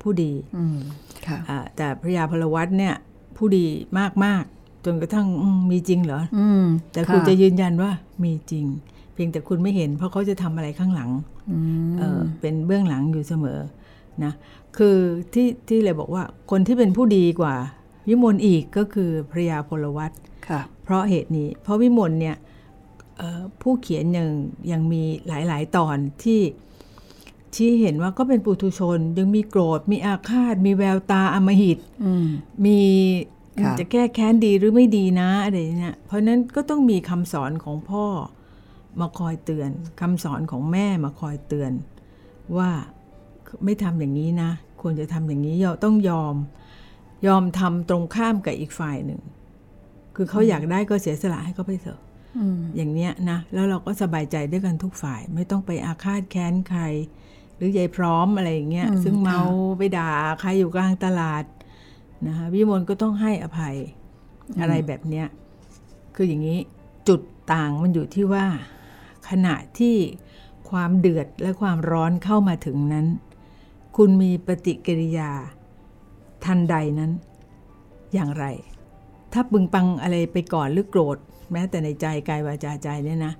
[0.03, 0.79] ผู้ดี อืม
[1.27, 2.95] ค่ะอ่าแต่พระยาพลวัตเนี่ย
[3.37, 3.67] ผู้ดี
[4.25, 7.91] มากๆจนกระทั่งอืมมีจริงเหรออืมแต่คุณจะยืนยันว่า
[8.25, 8.67] มีจริง
[9.15, 11.11] เพียงแต่คุณไม่เห็น เพราะเขาจะทำอะไรข้างหลัง
[11.51, 11.59] อื
[11.93, 13.59] มเออเป็นเบื้องหลังอยู่เสมอ
[14.24, 14.33] นะ
[14.76, 14.96] คือ
[15.35, 17.55] ที่ที่เลยบอกว่าคนที่เป็นผู้ดีกว่า
[18.09, 20.12] วิมลอีกก็คือพระยาพลวัต
[20.48, 22.37] ค่ะเพราะเหตุนี้ เพราะวิมลเนี่ย
[23.18, 24.29] เอ่อผู้เขียนยัง
[24.70, 26.40] ยังมีหลาย ๆ ตอนที่
[27.55, 32.26] ชี้เห็นว่าก็เป็นปุถุชน ยังมีโกรธ มีอาฆาต มีแววตาอำมหิตอืม
[32.64, 32.79] มี
[33.62, 38.07] ค่ะจะแก้แค้นดีหรือไม่ดีนะอะไรเนี่ยเพราะฉะนั้นก็ต้องมีคำสอนของพ่อ
[39.00, 41.72] มาคอยเตือนคำสอนของแม่มาคอยเตือน
[42.57, 42.70] ว่า
[43.64, 44.50] ไม่ทำอย่างนี้นะ
[44.82, 46.35] ควรจะทำอย่างนี้ยอมต้องยอม
[47.26, 49.20] ยอมทำตรงข้ามกับอีกฝ่ายหนึ่ง
[50.16, 52.00] คือเขาอยากได้ก็เสียสละให้เขาไปเถอะ
[52.38, 56.82] อืมอย่างเนี้ยนะ แล้วเราก็สบายใจด้วยกันทุกฝ่าย ไม่ต้องไปอาฆาตแค้นใคร
[57.56, 61.44] หรือยายพร้อมอะไรอย่างเงี้ยอืมซึ่งเมาค่ะไปด่าใครอยู่กลางตลาด
[62.26, 63.76] นะคะวิมลก็ต้องให้อภัย
[64.61, 65.26] อะไรแบบเนี้ย
[66.14, 66.59] คืออย่างนี้
[67.09, 67.20] จุด
[67.52, 68.46] ต่างมันอยู่ที่ว่า
[69.28, 69.96] ขณะที่
[70.70, 73.06] ความเดือดและความร้อนเข้ามาถึงนั้น
[73.96, 75.30] คุณมีปฏิกิริยา
[76.44, 77.12] ทันใดนั้น
[78.14, 78.44] อย่างไร
[79.32, 81.16] ถ้าปึงปังอะไรไปก่อนหรือโกรธ
[81.52, 83.35] แม้แต่ในใจกายวาจาใจเนี่ยนะ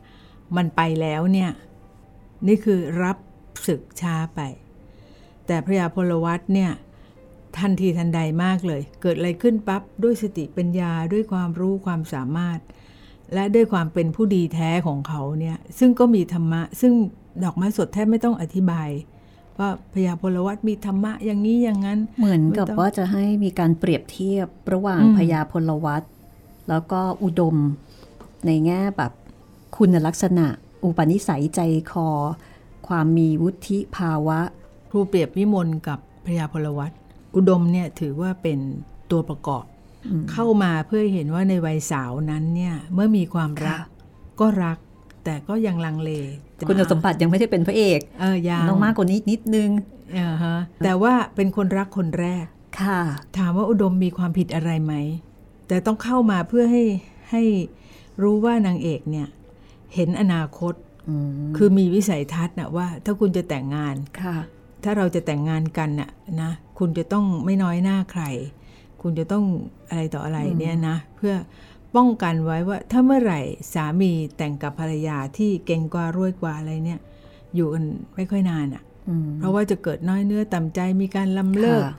[0.57, 1.51] มันไปแล้วเนี่ย
[2.47, 3.17] นี่คือรับ
[3.67, 4.41] ศึกช้าไป
[5.47, 6.71] แต่พระยาพลวัตเนี่ย
[7.59, 12.59] ทันทีทันใดมากเลย เกิดอะไรขึ้นปั๊บด้วยสติปัญญาด้วยความรู้ความสามารถ
[13.35, 16.93] และด้วยความเป็นผู้ดีแท้ของเขาเนี่ย ซึ่งก็มีธรรมะ ซึ่ง
[17.45, 18.89] ดอกไม้สดแทบไม่ต้องอธิบาย
[19.59, 26.03] ว่าพระยาพลวัตมีธรรมะอย่างนี้อย่างนั้น เหมือนกับไม่ต้องว่าจะให้มีการเปรียบเทียบระหว่างอืมพญาพลวัต
[26.69, 27.57] แล้วก็อุดม
[28.47, 29.13] ในแง่แบบ
[29.77, 30.47] คุณลักษณะ
[30.85, 32.09] อุปนิสัยใจคอ
[32.89, 34.41] ความมีวุฒิภาวะ
[34.91, 36.93] ครูเปรียบวิมลกับพระยาพลวัต
[37.37, 38.59] อุดมเนี่ยถือว่าเป็น
[39.11, 39.65] ตัวประกอบ
[40.33, 43.87] เข้ามาเพื่อเห็นว่าในวัยสาวนั้นเนี่ยเมื่อมีความรักค่ะ
[44.41, 44.79] ก็รัก
[45.27, 46.11] แต่ก็ยังลังเล
[46.69, 49.71] คุณสมบัติยังไม่ได้เป็นพระเอกเออยังต้องมากกว่านี้นิดนึง
[50.15, 52.47] เออฮะแต่ว่าเป็นคนรักคนแรก
[52.81, 53.01] ค่ะ
[53.39, 54.95] ถามว่าอุดมมีความผิดอะไรไหม
[55.69, 56.85] แต่ต้องเข้ามาเพื่อให้
[57.31, 57.43] ให้
[58.23, 59.29] รู้ว่านางเอกเนี่ย
[59.95, 60.75] เห็นอนาคต
[61.09, 64.37] อืมคือมีวิสัยทัศน์นะว่า ถ้าคุณจะแต่งงานค่ะ
[64.85, 66.11] ถ้าเราจะแต่งงานกันน่ะ
[66.43, 68.23] นะคุณจะต้องไม่น้อยหน้าใคร
[69.03, 69.45] คุณจะต้อง
[69.89, 71.35] อะไรต่ออะไรเนี่ยนะ เพื่อ
[71.97, 73.41] ป้องกันไว้ว่า ถ้าเมื่อไหร่
[73.75, 77.01] สามีแต่งกับภรรยาที่เก่งกว่ารวยกว่าอะไรเนี่ย
[77.55, 77.85] อยู่กัน
[78.15, 81.95] ไม่ค่อยนานอะ่ะอืมเพราะว่าจะเกิดน้อยเนื้อต่ำใจมีการลำเลิกค่ะ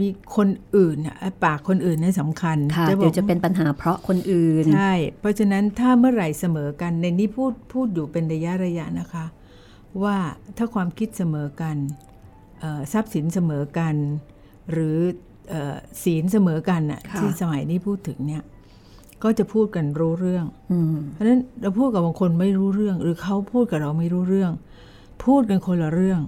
[0.00, 9.26] มีคนอื่นน่ะไอ้ปากคนอื่นเนี่ยสำคัญค่ะบเดี๋อยกวจะเป็นปัญหาเพราะคนอื่นใช่เพราะฉะนั้นถ้าเมื่อไหร่เสมอกันในนี้พูดพูดอยู่เป็นระยะระยะนะคะ
[10.02, 10.16] ว่า
[10.56, 11.76] ถ้าความคิดเสมอกัน
[12.60, 13.94] เอ่อทรัพย์สินเสมอกัน
[14.72, 14.98] หรือ
[15.50, 18.42] เอ่อศีลเสมอกันน่ะค่ะที่สมัยนี้พูดถึงเนี่ย
[19.22, 24.52] ก็จะพูดกันรู้เรื่องอืมเพราะฉะนั้นเราพูดกับบางคนไม่รู้เรื่อง หรือเขาพูดกับเราไม่รู้เรื่อง
[25.24, 26.20] พูดกันคนละเรื่อง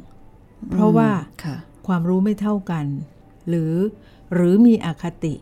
[0.70, 1.10] เพราะว่า
[1.44, 2.86] ค่ะความรู้ไม่เท่ากัน
[3.48, 3.72] หรือ
[4.34, 5.34] หรือมีอคติ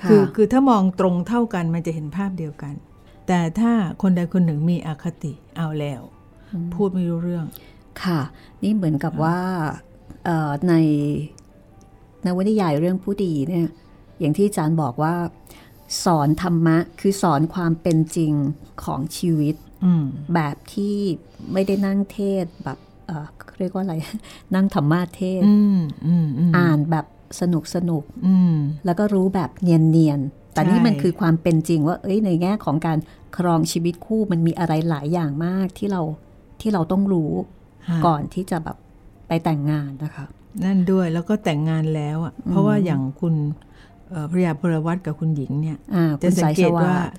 [0.00, 2.74] ค่ะคือคือถ้ามองตรงเท่ากันมันจะเห็นภาพเดียวกัน
[3.28, 3.72] แต่ถ้า
[4.02, 6.00] คนใดคนหนึ่งมีอคติเอาแล้ว
[6.74, 7.46] พูดไม่รู้เรื่อง
[8.02, 8.20] ค่ะ
[8.62, 9.38] นี่เหมือนกับว่า
[10.24, 10.74] เอ่อใน
[12.24, 13.66] นวนิยายเรื่องผู้ดีเนี่ย
[14.20, 15.14] อย่างที่อาจารย์บอกว่า
[16.04, 18.32] สอนธรรมะ คือสอนความเป็นจริง
[18.84, 20.96] ของชีวิตอืมแบบที่
[21.52, 23.26] ไม่ได้นั่งเทศแบบเอ่อ
[23.58, 23.94] เรียกว่าอะไร
[24.54, 27.06] นั่งธรรมะเทศอืมอืมอืมอ่านแบบ
[27.40, 32.98] สนุกสนุกอืมแล้วก็รู้แบบเนียนๆ แต่นี่ใช่มันคือความเป็นจริงว่า เอ้ยในแง่ของการ
[33.36, 36.02] ครองชีวิตคู่มันมีอะไรหลายอย่างมากที่เรา
[36.60, 37.32] ที่เราต้องรู้
[37.88, 38.76] ฮะก่อนที่จะแบบ
[39.28, 40.26] ไปแต่งงานนะคะ
[40.64, 43.69] นั่นด้วยแล้วก็แต่งงานแล้วอะเพราะว่าอย่างคุณเอ่อ
[44.30, 47.14] พระยาพลวัตกับคุณหญิงเนี่ยอ่าจะคุณสัสางยเกสตวัว่าสดิ์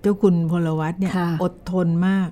[0.00, 2.28] เจ้าคุณพลวัตเนี่ยค่ะอดทนมาก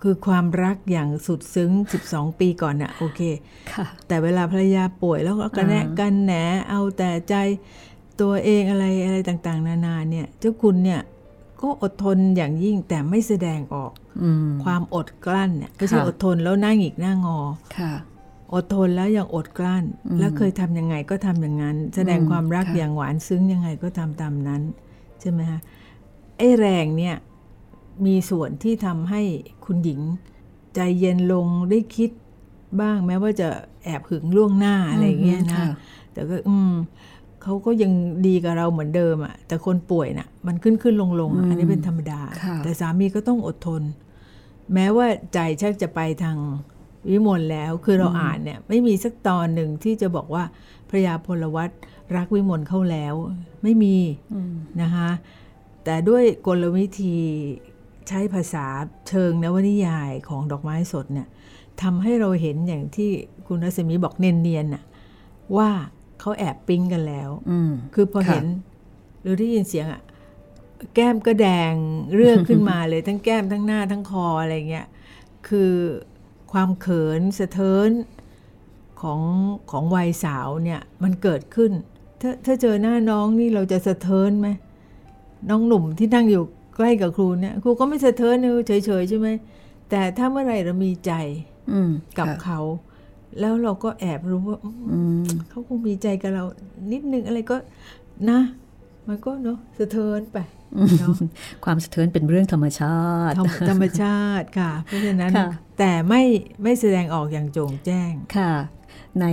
[0.00, 1.70] คือความรักอย่างสุดซึ้ง
[2.06, 3.20] 12 ปีก่อนน่ะโอเค
[3.72, 6.32] ค่ะแต่เวลาภรรยาป่วยแล้วก็กระแนะอ่ากันแหน
[6.68, 7.34] เอาแต่ใจ
[8.20, 11.00] ตัวเองอะไรอะไรต่างๆ นานาเนี่ย เจ้าคุณเนี่ย
[11.60, 13.92] ก็อดทนอย่างยิ่งแต่ไม่แสดงออก
[14.22, 17.38] อืมความอดกลั้นเนี่ยไม่ใช่ค่ะอดทนแล้วหน้าหงิกหน้างอ
[17.78, 17.92] ค่ะ
[18.54, 24.62] อดทนแล้วยังอดกลั้นอืมแล้วเคยทำยังไงก็ทำอย่างนั้น แสดงอืมความรักค่ะอย่างหวานซึ้งยังไงก็ทำตามนั้น
[25.20, 25.60] ใช่ไหมฮะ
[26.38, 27.16] ไอ้แรงเนี่ย
[28.06, 29.22] มีส่วนที่ทำให้
[29.64, 30.00] คุณหญิง
[30.74, 32.10] ใจเย็นลงได้คิด
[32.80, 33.48] บ้างแม้ว่าจะ
[33.84, 35.64] แอบหึงล่วงหน้าอะไรอย่างเงี้ยนะค่
[36.12, 36.72] แต่ก็อืม
[37.42, 37.92] เขาก็ยัง
[38.26, 43.82] ดีกับเราเหมือนเดิมอะแต่คนป่วยน่ะ มันขึ้นขึ้นลงลงๆอะอันนี้เป็นธรรมดาค่ะแต่สามีก็ต้องอดทน
[44.74, 46.36] แม้ว่าใจชักจะไปทาง
[47.08, 50.44] วิมลแล้วคือเราอ่านเนี่ยไม่มีสักตอนหนึ่งที่จะบอกว่า
[50.88, 51.70] พระยาพลวัต
[52.16, 53.14] รักวิมลเข้าแล้ว
[53.62, 53.96] ไม่มี
[54.34, 55.10] อืมนะคะ
[55.84, 57.16] แต่ด้วยกลวิธี
[58.08, 58.66] ใช้ภาษา
[59.08, 61.28] เชิงนวนิยายของดอกไม้สดเนี่ย
[61.82, 63.10] ทำให้เราเห็นอย่างที่
[63.46, 64.84] คุณรัศมีบอกเนียนๆน่ะ
[65.56, 65.68] ว่า
[66.20, 68.44] เขาแอบปิ๊งกันแล้วอืมคือพอค่ะเห็น
[69.20, 70.02] หรือได้ยินเสียงอะ
[70.94, 71.74] แก้มก็แดง
[72.14, 74.86] เรื่องขึ้นมาเลยทั้งแก้มทั้งหน้าทั้งคออะไรเงี้ย
[75.48, 75.72] คือ
[76.52, 77.90] ความเขินสะเทิน
[79.00, 79.20] ของ
[79.70, 81.72] ของวัยสาวเนี่ยมันเกิดขึ้น
[82.20, 84.48] ถ้าถ้าเจอหน้าน้องนี่เราจะสะเทินไหม
[85.50, 86.44] น้องหนุ่มที่นั่งอยู่
[86.76, 89.28] ใกล้กับครูเนี่ยครูก็ไม่สะเทินนะเฉยๆใช่ไหม
[89.90, 91.12] แต่ถ้าเมื่อไหร่เรามีใจ
[91.72, 92.60] อืมกับค่ะเขา
[93.40, 96.44] แล้วเราก็แอบรู้ว่าอืมอืมเขาคงมีใจกับเรา
[96.92, 97.56] นิดนึงอะไรก็
[98.30, 98.40] นะ
[99.08, 100.38] มันก็เนาะสะเทินไป
[101.00, 101.14] เนาะ
[101.64, 102.98] ความสะเทือนเป็นเรื่องธรรมชา
[103.30, 105.48] ติ ธรรมธรรมชาติค่ะ เพราะฉะนั้นค่ะ
[105.78, 106.22] แต่ไม่
[106.62, 108.52] ไม่แสดงออกอย่างโจ่งแจ้งค่ะ
[109.20, 109.26] ใน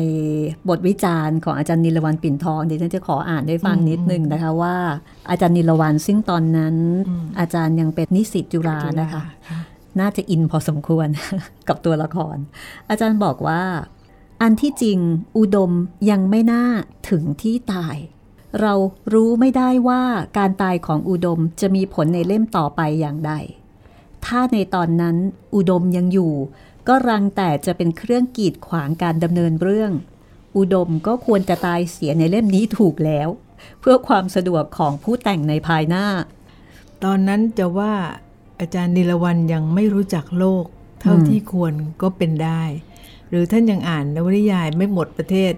[0.69, 4.75] บทวิจารณ์ของอาจารย์นิลวันปิ่นทองดิฉันจะขออ่านให้ฟังอืมนิดนึงนะคะว่า
[5.29, 6.75] อาจารย์นิลวันซึ่งตอนนั้น
[7.07, 9.23] อืมอาจารย์ยังเป็นนิสิตจุฬาจุฬานะคะ
[9.99, 11.07] น่าจะอินพอสมควร
[11.67, 12.37] กับตัวละคร
[12.89, 13.61] อาจารย์บอกว่า
[14.41, 14.97] อันที่จริง
[15.37, 15.71] อุดม
[16.09, 16.63] ยังไม่น่า
[17.09, 17.95] ถึงที่ตาย
[18.61, 18.73] เรา
[19.13, 20.03] รู้ไม่ได้ว่า
[20.37, 23.33] การตายของอุดมจะมีผลในเล่มต่อไปอย่างใด
[24.25, 25.17] ถ้าในตอนนั้น
[25.55, 26.33] อุดมยังอยู่
[26.87, 29.91] ก็รังแต่จะเป็นเครื่องกีดขวางการดำเนินเรื่อง
[30.57, 33.27] อุดมก็ควรจะตายเสียในเล่มนี้ถูกแล้ว
[33.79, 36.05] เพื่อความสะดวกของผู้แต่งในภายหน้า
[37.03, 37.93] ตอนนั้นจะว่า
[38.59, 40.65] อาจารย์นิลวันยังไม่รู้จักโลก
[41.01, 42.63] เท่าอืมที่ควรก็เป็นได้
[43.29, 45.53] หรือท่านยังอ่านนวนิยายไม่หมดประเทศ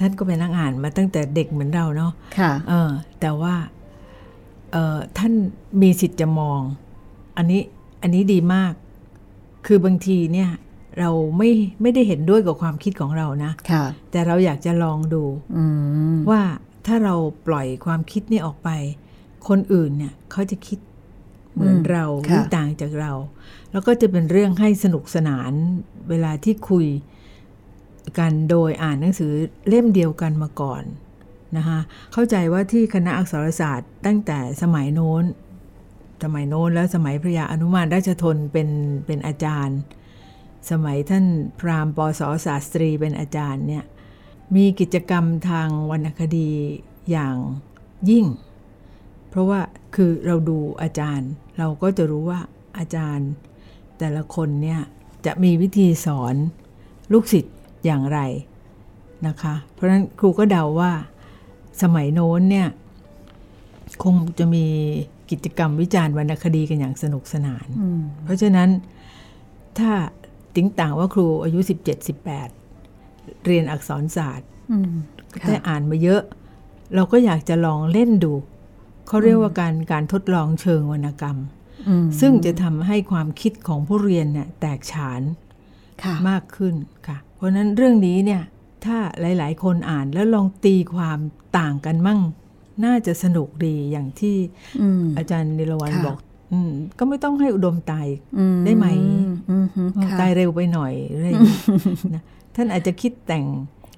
[0.00, 2.90] ท่านก็ไปนั่งอ่านมาตั้งแต่เด็กเหมือนเราเนาะค่ะเออ
[3.20, 3.54] แต่ว่า
[4.72, 5.32] เออท่าน
[5.82, 6.60] มีสิทธิ์จะมอง
[7.36, 7.62] อันนี้
[8.02, 8.72] อันนี้ดีมาก
[9.66, 10.50] คือบางทีเนี่ย
[10.98, 11.50] เราไม่
[11.82, 15.22] ไม่ได้เห็นด้วยกับความคิดของเรานะค่ะแต่เราอยากจะลองดู
[15.56, 15.64] อื
[16.14, 16.42] มว่า
[16.86, 17.14] ถ้าเรา
[17.46, 18.70] ปล่อยความคิดนี้ออกไป
[19.48, 20.78] คนอื่นเนี่ยเขาจะคิด
[21.54, 23.12] เหมือนอืมเราหค่ะรือต่างจากเรา
[23.72, 25.52] แล้วก็จะเป็นเรื่องให้สนุกสนาน
[26.08, 26.86] เวลาที่คุย
[28.18, 29.32] กันโดยอ่านหนังสือ
[29.68, 30.82] เล่มเดียวกันมาก่อน
[31.56, 31.78] นะคะ
[32.12, 35.24] เข้าใจว่าที่คณะอักษรศาสตร์ตั้งแต่สมัยโน้น
[36.24, 38.68] สมัยโน้นแล้วสมัยพระยาอนุมานราชทนเป็น
[39.06, 39.78] เป็นอาจารย์
[40.70, 41.26] สมัยท่าน
[41.60, 43.84] พราหมณ์ปศศาสตรีเป็นอาจารย์เนี่ย
[44.54, 46.50] มีกิจกรรมทางวรรณคดี
[47.10, 47.36] อย่าง
[48.10, 48.26] ยิ่ง
[49.28, 49.60] เพราะว่า
[49.94, 51.28] คือเราดูอาจารย์
[51.58, 52.40] เราก็จะรู้ว่า
[52.78, 53.28] อาจารย์
[53.98, 54.80] แต่ละคนเนี่ย
[55.26, 56.34] จะมีวิธีสอน
[57.12, 58.20] ลูกศิษย์ อย่างไร
[59.26, 60.92] นะคะ เพราะฉะนั้นครูก็เดาว่า
[61.82, 62.68] สมัยโน้นเนี่ย
[64.04, 64.66] คงจะมี
[65.30, 68.68] กิจกรรมวิจารณ์วรรณคดีกันอย่างสนุกสนานอืมเพราะฉะนั้น
[69.78, 69.92] ถ้า
[70.54, 71.60] ติ้งต่างว่าครูอายุ
[72.72, 74.92] 17-18 เรียนอักษรศาสตร์อืม
[75.46, 76.22] ได้ค่ะอ่านมาเยอะ
[76.94, 78.32] เราก็อยากจะลองเล่นดู
[79.06, 81.38] เขาเรียกว่าการการทดลองเชิงวรรณกรรม
[81.88, 85.41] อืมซึ่งจะทำให้ความคิดของผู้เรียนเนี่ยแตกฉานค่ะ
[86.30, 86.74] มากขึ้น
[87.08, 88.42] ค่ะ เพราะฉะนั้นเรื่องนี้เนี่ย
[88.84, 91.18] ถ้าหลาย ๆ คนอ่านแล้วลองตีความ
[91.58, 92.20] ต่างกันมั่ง
[92.84, 94.36] น่าจะสนุกดีอย่างที่
[94.80, 96.18] อืมอาจารย์นิรวันค่ะบอก
[96.52, 98.06] อมก็ไม่ต้องให้อุดมตาย
[98.38, 98.86] อืได้ไหม
[99.50, 101.58] อืมฮึค่ะตายเร็วไปหน่อยอะไรอย่างนี้
[102.14, 102.22] นะ
[102.56, 103.46] ท่านอาจจะคิดแต่ง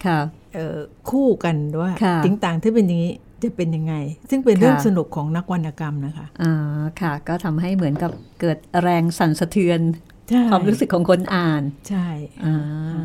[0.06, 0.18] ค่ะ
[0.54, 0.78] เอ่อ
[1.10, 3.94] คู่กันว่าค่ะติงต่างถ้าเป็นอย่างนี้จะเป็นยังไง
[4.30, 6.54] ซึ่งเป็นเรื่องค่ะสนุกของนักวรรณกรรมนะคะอ่า
[7.00, 10.13] ค่ะ ก็ทำให้เหมือนกับเกิดแรงสั่นสะเทือนใช่
[10.50, 12.08] ความรู้สึกของคนอ่าน ใช่
[12.44, 12.98] อ่า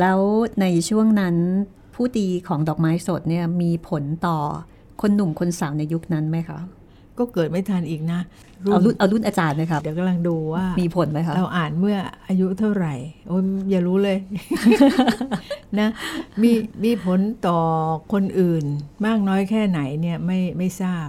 [0.00, 0.18] แล้ว
[0.60, 1.36] ในช่วงนั้น
[1.94, 4.38] ผู้ดีของดอกไม้สดเนี่ยมีผลต่อ
[5.00, 6.58] คนหนุ่มคนสาวในยุคนั้นไหมคะ
[7.18, 8.20] ก็เกิดไม่ทันอีกนะ
[8.64, 11.96] เอารุ่นเอารุ่นอาจารย์นะครับ เดี๋ยวกำลังดูว่ามีผลไหมคะเราอ่านเมื่อ
[12.28, 12.94] อายุเท่าไหร่
[13.28, 14.18] โอ้ยอย่ารู้เลย
[15.78, 15.88] นะ
[16.42, 16.52] มี
[16.84, 17.60] มีผลต่อ
[18.12, 18.64] คนอื่น
[19.06, 21.08] มากน้อยแค่ไหนเนี่ยไม่ไม่ทราบ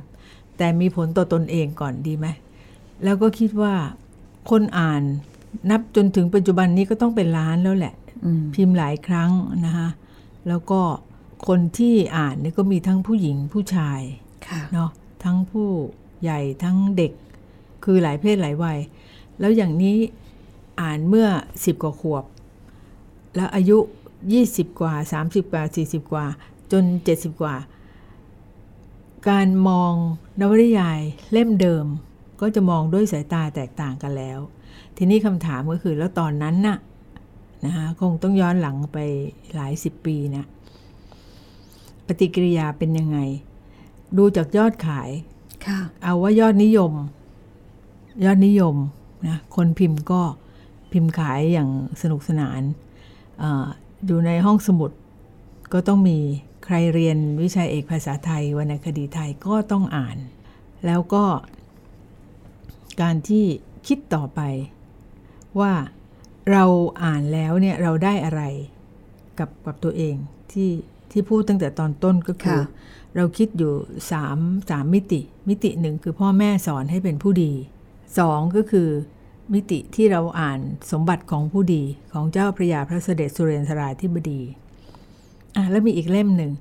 [0.57, 2.27] แต่มีผลต่อตนเองก่อนดีไหม
[3.03, 3.73] แล้วก็คิดว่า
[4.49, 5.03] คนอ่าน
[5.69, 7.93] นับจนถึงปัจจุบันนี้ก็ต้องเป็นล้านแล้วแหละ
[8.25, 9.31] อืมพิมพ์หลายครั้ง
[9.65, 9.89] นะคะ
[10.47, 10.81] แล้วก็
[11.47, 14.01] คนที่อ่านเนี่ยก็มีทั้งผู้หญิงผู้ชาย
[14.47, 14.89] ค่ะเนาะ
[15.23, 15.69] ทั้งผู้
[16.21, 17.11] ใหญ่ทั้งเด็ก
[17.83, 18.79] คือหลายเพศหลายวัย
[19.39, 19.97] แล้วอย่างนี้
[20.81, 22.25] อ่านเมื่อ10กว่าขวบ
[23.35, 23.77] แล้วอายุ
[24.29, 24.93] 20กว่า
[25.23, 26.25] 30กว่า40กว่า
[26.71, 26.83] จน
[27.13, 27.55] 70กว่า
[29.29, 29.93] การมอง
[30.39, 30.99] นวนิยาย
[31.31, 31.85] เล่มเดิม
[32.41, 34.39] ก็จะมองด้วยสายตาแตกต่างกันแล้ว
[34.97, 36.77] ทีนี้คำถามก็คือแล้วตอนนั้นน่ะ
[37.65, 38.97] นะคะคงต้องย้อนหลังไป
[39.55, 40.45] หลายสิบปีนะ
[42.05, 43.17] ปฏิกิริยาเป็นยังไง
[44.17, 45.09] ดูจากยอดขาย
[45.65, 46.93] ค่ะเอาว่ายอดนิยม
[48.25, 48.75] ยอดนิยม
[49.27, 50.21] นะคนพิมพ์ก็
[50.91, 51.69] พิมพ์ขายอย่าง
[52.01, 52.61] สนุกสนาน
[53.39, 53.67] เออ
[54.05, 54.91] อยู่ในห้องสมุด
[55.73, 56.17] ก็ต้องมี
[56.65, 60.17] ใครเรียนวิชาเอกภาษาไทยวรรณคดีไทยก็ต้องอ่าน
[60.85, 61.25] แล้วก็
[63.01, 63.45] การที่
[63.87, 64.41] คิดต่อไป
[65.59, 65.73] ว่า
[66.51, 66.63] เรา
[67.03, 68.41] อ่านแล้วเนี่ยเราได้อะไร
[69.39, 70.15] กับกับตัวเอง
[70.51, 70.69] ที่
[71.11, 73.73] ที่พูดตั้งแต่ตอนต้นก็คือค่ะเราคิดอยู่
[74.11, 74.37] สาม
[74.69, 77.51] สามมิติ มิติหนึ่งคือพ่อแม่สอนให้เป็นผู้ดี
[78.19, 78.89] สองก็คือ
[79.53, 80.59] มิติที่เราอ่าน
[80.91, 81.83] สมบัติของผู้ดี
[82.13, 84.41] ของเจ้าพระยาพระเสด็จสุเรนทราธิบดี
[85.55, 86.51] อะแล้วมีอีกเล่มหนึ่ง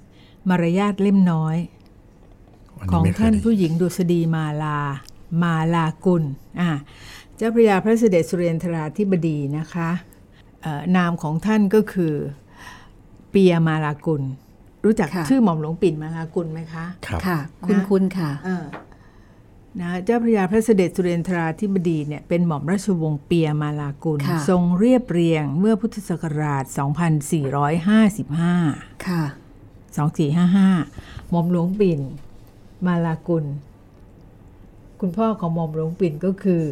[0.48, 1.56] มารยาทเล่มน้อย
[2.80, 4.78] อันขนี้องไม่เคยท่านได้ผู้หญิงดุษฎีมาลา
[5.42, 6.24] มาลากุล
[6.60, 6.70] อะ
[7.36, 9.90] เจ้าพระยาพระเสด็จสุเรนทราธิบดีนะคะ
[10.62, 12.14] เอ่อนามของท่านก็คือ
[13.30, 14.22] เปียมาลากุล
[14.84, 18.64] รู้จักค่ะชื่อหม่อมหลวงปิ่นมาลากุลไหมคะครับค่ะ คุณคุณค่ะเออ
[19.80, 26.64] นะเจ้าพระยาพระเสด็จสุเรนทราธิบดีเนี่ยเป็นหม่อมราชวงศ์เปียมาลากุลค่ะทรงเรียบเรียงเมื่อพุทธศักราช
[27.84, 29.22] 2455 ค่ะ
[30.06, 32.00] 2455 หม่อมหลวงปิ่น
[32.86, 33.44] มาลากุล
[35.00, 36.62] คุณพ่อของหม่อมหลวงปิ่นก็คือ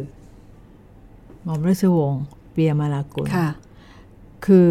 [1.45, 3.49] หม่อมราชวงศ์เปียมาลากุลค่ะ
[4.45, 4.69] คือ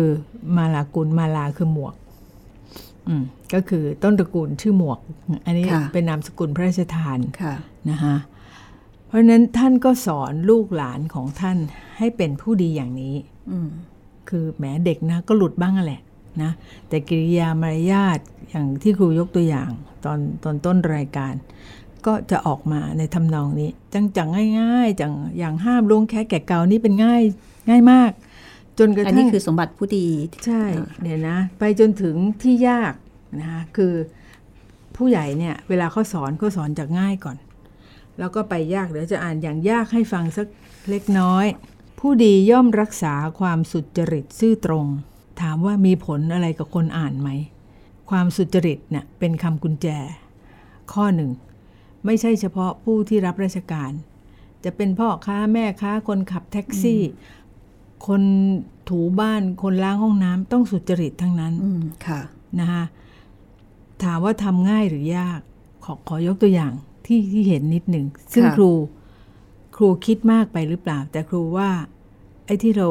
[0.57, 1.95] มาลากุลมาลาคือหมวก
[3.09, 3.23] อืม
[3.55, 4.99] ก็คือต้นตระกูลชื่อหมวก
[5.45, 7.55] อันนี้ค่ะเป็นนามสกุลพระราชทานค่ะ
[7.91, 8.17] นะคะ
[9.07, 11.59] เพราะฉะนั้นท่านก็สอนลูกหลานของท่าน
[11.99, 13.17] ให้เป็นผู้ดีอย่างนี้
[13.51, 13.69] อืม
[14.29, 16.03] คือแหมเด็กนะก็หลุดบ้างอะแหละ
[16.43, 16.51] นะ
[16.89, 18.19] แต่กิริยามารยาท
[18.49, 19.71] อย่างที่ครูยกตัวอย่าง
[20.05, 21.35] ตอนตอนต้นรายการ
[22.07, 24.29] ก็จะออกมาในทำนองนี้ จังจัง
[24.61, 27.23] ง่ายๆจังอย่างห้ามลวงแค่แก่เก่านี่เป็นง่าย
[27.69, 28.11] ง่ายมาก
[28.79, 30.07] จนกระอันทั่นี้งคือสมบัติผู้ดี
[30.47, 30.63] ใช่
[31.03, 32.95] เดี๋ยวนะ ไปจนถึงที่ยาก
[33.41, 33.95] นะคะคือ
[34.97, 37.37] ผู้ใหญ่เนี่ยเวลาเขาสอนเขาสอนจากง่ายก่อน
[38.19, 40.47] แล้วก็ไปยากเดี๋ยวจะอ่านอย่างยากให้ฟังสัก
[40.91, 41.47] เล็กน้อย
[42.01, 44.87] ผู้ดีย่อมรักษาความสุจริตซื่อตรง
[45.41, 47.31] ถามว่ามีผลอะไรกับคนอ่านไหม
[48.11, 49.87] ความสุจริตเนี่ยเป็นคำกุญแจ
[50.93, 51.31] ข้อหนึ่ง
[52.07, 53.93] ไม่ใช่เฉพาะผู้ที่รับราชการ
[54.65, 57.03] จะเป็นพ่อค้าแม่ค้าคนขับแท็กซี่
[58.07, 58.23] คน
[58.89, 62.21] ถูบ้านคนล้างห้องน้ำต้องสุจริตทั้งนั้นอืมค่ะ
[62.61, 62.85] นะคะ
[64.03, 65.41] ถามว่าทำง่ายหรือยาก
[65.85, 66.73] ขอขอยกตัวอย่าง
[67.07, 68.71] ที่ที่เห็นนิดหนึ่ง ซึ่งค่ะครู
[69.77, 71.71] ครูคิดมากไปหรือเปล่า แต่ครูว่า
[72.47, 72.89] ไอ้ที่เรา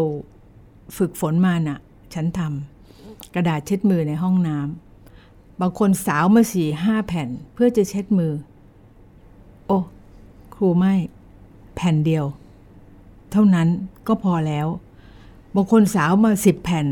[0.97, 1.80] ฝึกฝนมาน่ะ
[2.14, 8.53] ฉันทำกระดาษเช็ดมือในห้องน้ำบางคนสาวมาสี่ห้าแผ่นเพื่อจะเช็ดมือโอ้ค
[10.64, 10.93] รูไม่
[11.76, 12.26] แผ่นเดียว
[13.32, 13.68] เท่านั้น
[14.07, 14.68] ก็พอแล้ว
[15.55, 16.86] บางคนสาวมาสิบแผ่น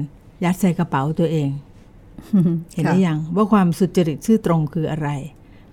[0.43, 1.49] ยัดใส่กระเป๋าตัวเอง
[2.73, 5.09] เห็นค่ะได้ยังว่าความสุจริตซื่อตรงคืออะไร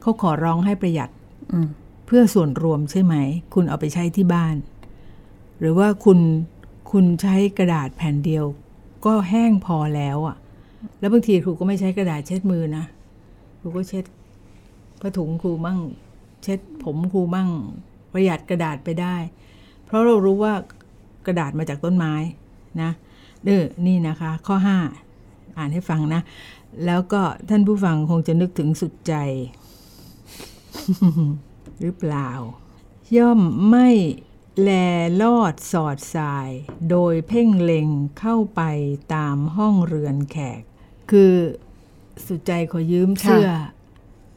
[0.01, 1.11] เขาขอร้องให้ประหยัด
[1.53, 1.69] อืม
[2.07, 3.15] เพื่อส่วนรวมใช่ไหม
[3.55, 4.57] คุณเอาไปใช้ที่บ้าน
[5.59, 6.19] หรือว่าคุณ
[6.91, 8.45] คุณใช้กระดาษแผ่นเดียว
[9.07, 10.37] ก็แห้งพอแล้วอะ่ะ
[10.99, 12.85] แล้วบางทีครูก็ไม่ใช้กระดาษเช็ดมือนะ
[13.61, 14.05] ครูก็เช็ด
[15.01, 15.79] ผ้าถุงครูมั่ง
[16.43, 17.49] เช็ดผมครูบ้าง
[18.19, 19.17] ประหยัดกระดาษไปได้
[19.87, 20.55] เพราะเรารู้ว่า
[21.27, 22.15] กระดาษมาจากต้นไม้
[22.83, 22.91] นะ
[23.45, 24.57] เด้อนี่นะคะ ข้อ
[25.07, 26.21] 5 อ่านให้ฟังนะ
[26.87, 29.15] แล้วก็ท่านผู้ฟังคงจะนึกถึงสุดใจ
[31.81, 32.31] หรือเปล่า
[33.17, 33.89] ย่อมไม่
[34.63, 34.71] แล
[35.23, 36.51] ลอดสอดสาย
[36.91, 37.89] โดยเพ่งเล็ง
[38.21, 38.63] เข้าไป
[39.15, 40.61] ตามห้องเรือนแขก
[41.11, 41.35] คือ
[42.27, 43.49] สุดใจขอยืมเสื้อ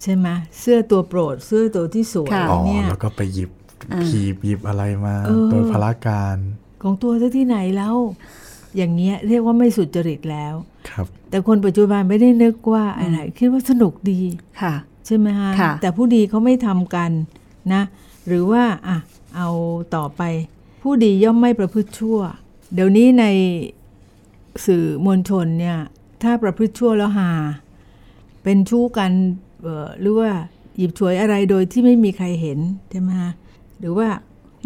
[0.04, 0.28] ใช่ไหม
[0.60, 3.52] เสื้อตัวโปรด เสื้อตัวที่สวยค่ะอ๋อเนี่ยแล้วก็ไปหยิบ
[3.92, 6.38] อ่าขีบหยิบอะไรมาเออโดยพละการ
[6.84, 7.96] ของตัวซะที่ไหนแล้ว
[8.78, 10.54] อย่างเงี้ยเรียกว่าไม่สุจริตแล้ว
[10.90, 14.20] ครับ แต่คนปัจจุบันไม่ได้นึกว่าอะไรคิดว่าสนุกดี
[14.62, 14.74] ค่ะ
[15.06, 17.12] ใช่ไหมฮะค่ะแต่ผู้ดีเขาไม่ทำกัน
[17.74, 17.84] นะ
[18.28, 18.98] หรือว่าอะ
[19.36, 19.50] เอา
[19.96, 20.22] ต่อไป
[20.82, 22.20] ผู้ดีย่อมไม่ประพฤติชั่ว
[22.74, 23.26] เดี๋ยวนี้ใน
[24.66, 25.78] สื่อมวลชนเนี่ย
[26.24, 27.32] ถ้าประพฤติชั่วแล้วหา
[28.44, 29.12] เป็นชู้กัน
[29.62, 30.32] เอ่อหรือว่า
[30.78, 32.60] หยิบฉวยอะไรโดยที่ไม่มีใครเห็น
[32.90, 33.32] ใช่ไหมฮะ
[33.82, 34.10] หรือว่า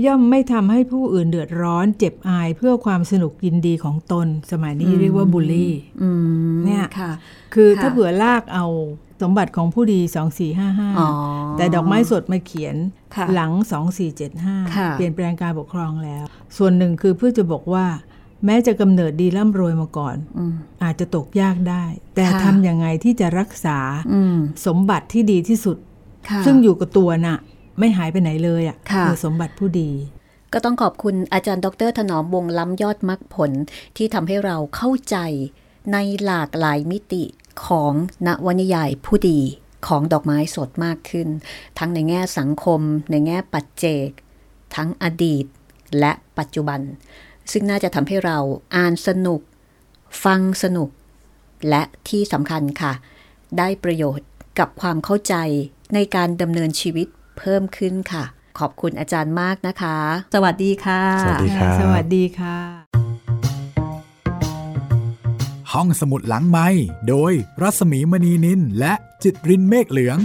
[0.06, 6.10] ย่อมไม่ทำให้ผู้อื่นเดือดร้อน เจ็บอายเพื่อความสนุกยินดีของตน สมัยนี้เรียกว่าบูลลี่อื
[6.54, 7.12] มเนี่ยค่ะ
[7.54, 8.66] คือค่ะถ้าเผื่อลากเอา
[9.22, 10.22] สมบัติของผู้ดีอ๋
[11.06, 11.08] อ
[11.54, 12.76] 2455 แต่ดอกไม้สดมาเขียน
[13.16, 13.80] ค่ะหลังค่ะ
[14.94, 16.24] 2475 เปลี่ยนแปลงการปกครองแล้ว
[16.58, 17.86] ส่วนหนึ่งคือเพื่อจะบอกว่า
[18.46, 20.54] แม้จะกำเนิดดีร่ำรวยมาก่อนอืม
[20.84, 21.84] อาจจะตกยากได้
[22.16, 23.80] แต่ค่ะทำยังไงที่จะรักษา
[24.14, 25.78] อืมสมบัติที่ดีที่สุด
[26.30, 27.38] ค่ะซึ่งอยู่กับตัวน่ะ
[27.80, 29.92] ไม่หายไปไหนเลยอะค่ะคือสมบัติผู้ดี
[30.54, 33.52] ก็ต้องขอบคุณอาจารย์ดรถนอมวงล้ำยอดมรรคผล
[33.98, 35.18] ที่ทำให้เราเข้าใจ
[35.94, 37.24] ในหลากหลายมิติ
[37.66, 37.94] ของ
[38.28, 39.40] นวนิยายผู้ดี
[39.88, 41.28] ของดอกไม้สดมากขึ้น
[41.80, 44.10] ทั้งในแง่สังคม ในแง่ปัจเจก
[44.76, 45.46] ทั้งอดีต
[46.00, 46.82] และปัจจุบัน
[47.52, 48.38] ซึ่งน่าจะทำให้เรา
[48.76, 49.42] อ่านสนุก
[50.24, 50.90] ฟังสนุก
[51.70, 52.94] และที่สำคัญค่ะ
[53.58, 54.28] ได้ประโยชน์
[54.60, 55.36] กับความเข้าใจ
[55.94, 57.08] ในการดำเนินชีวิต
[57.40, 58.24] เพิ่มขึ้นค่ะ
[58.60, 59.98] ขอบคุณอาจารย์มากนะคะ
[60.34, 62.58] สวัสดีค่ะ สวัสดีครับสวัสดีค่ะ
[65.74, 66.68] ห้องสมุดหลังไม้
[67.10, 70.20] โดยรัสมีมณีนินและจิตรินเมฆเหลือง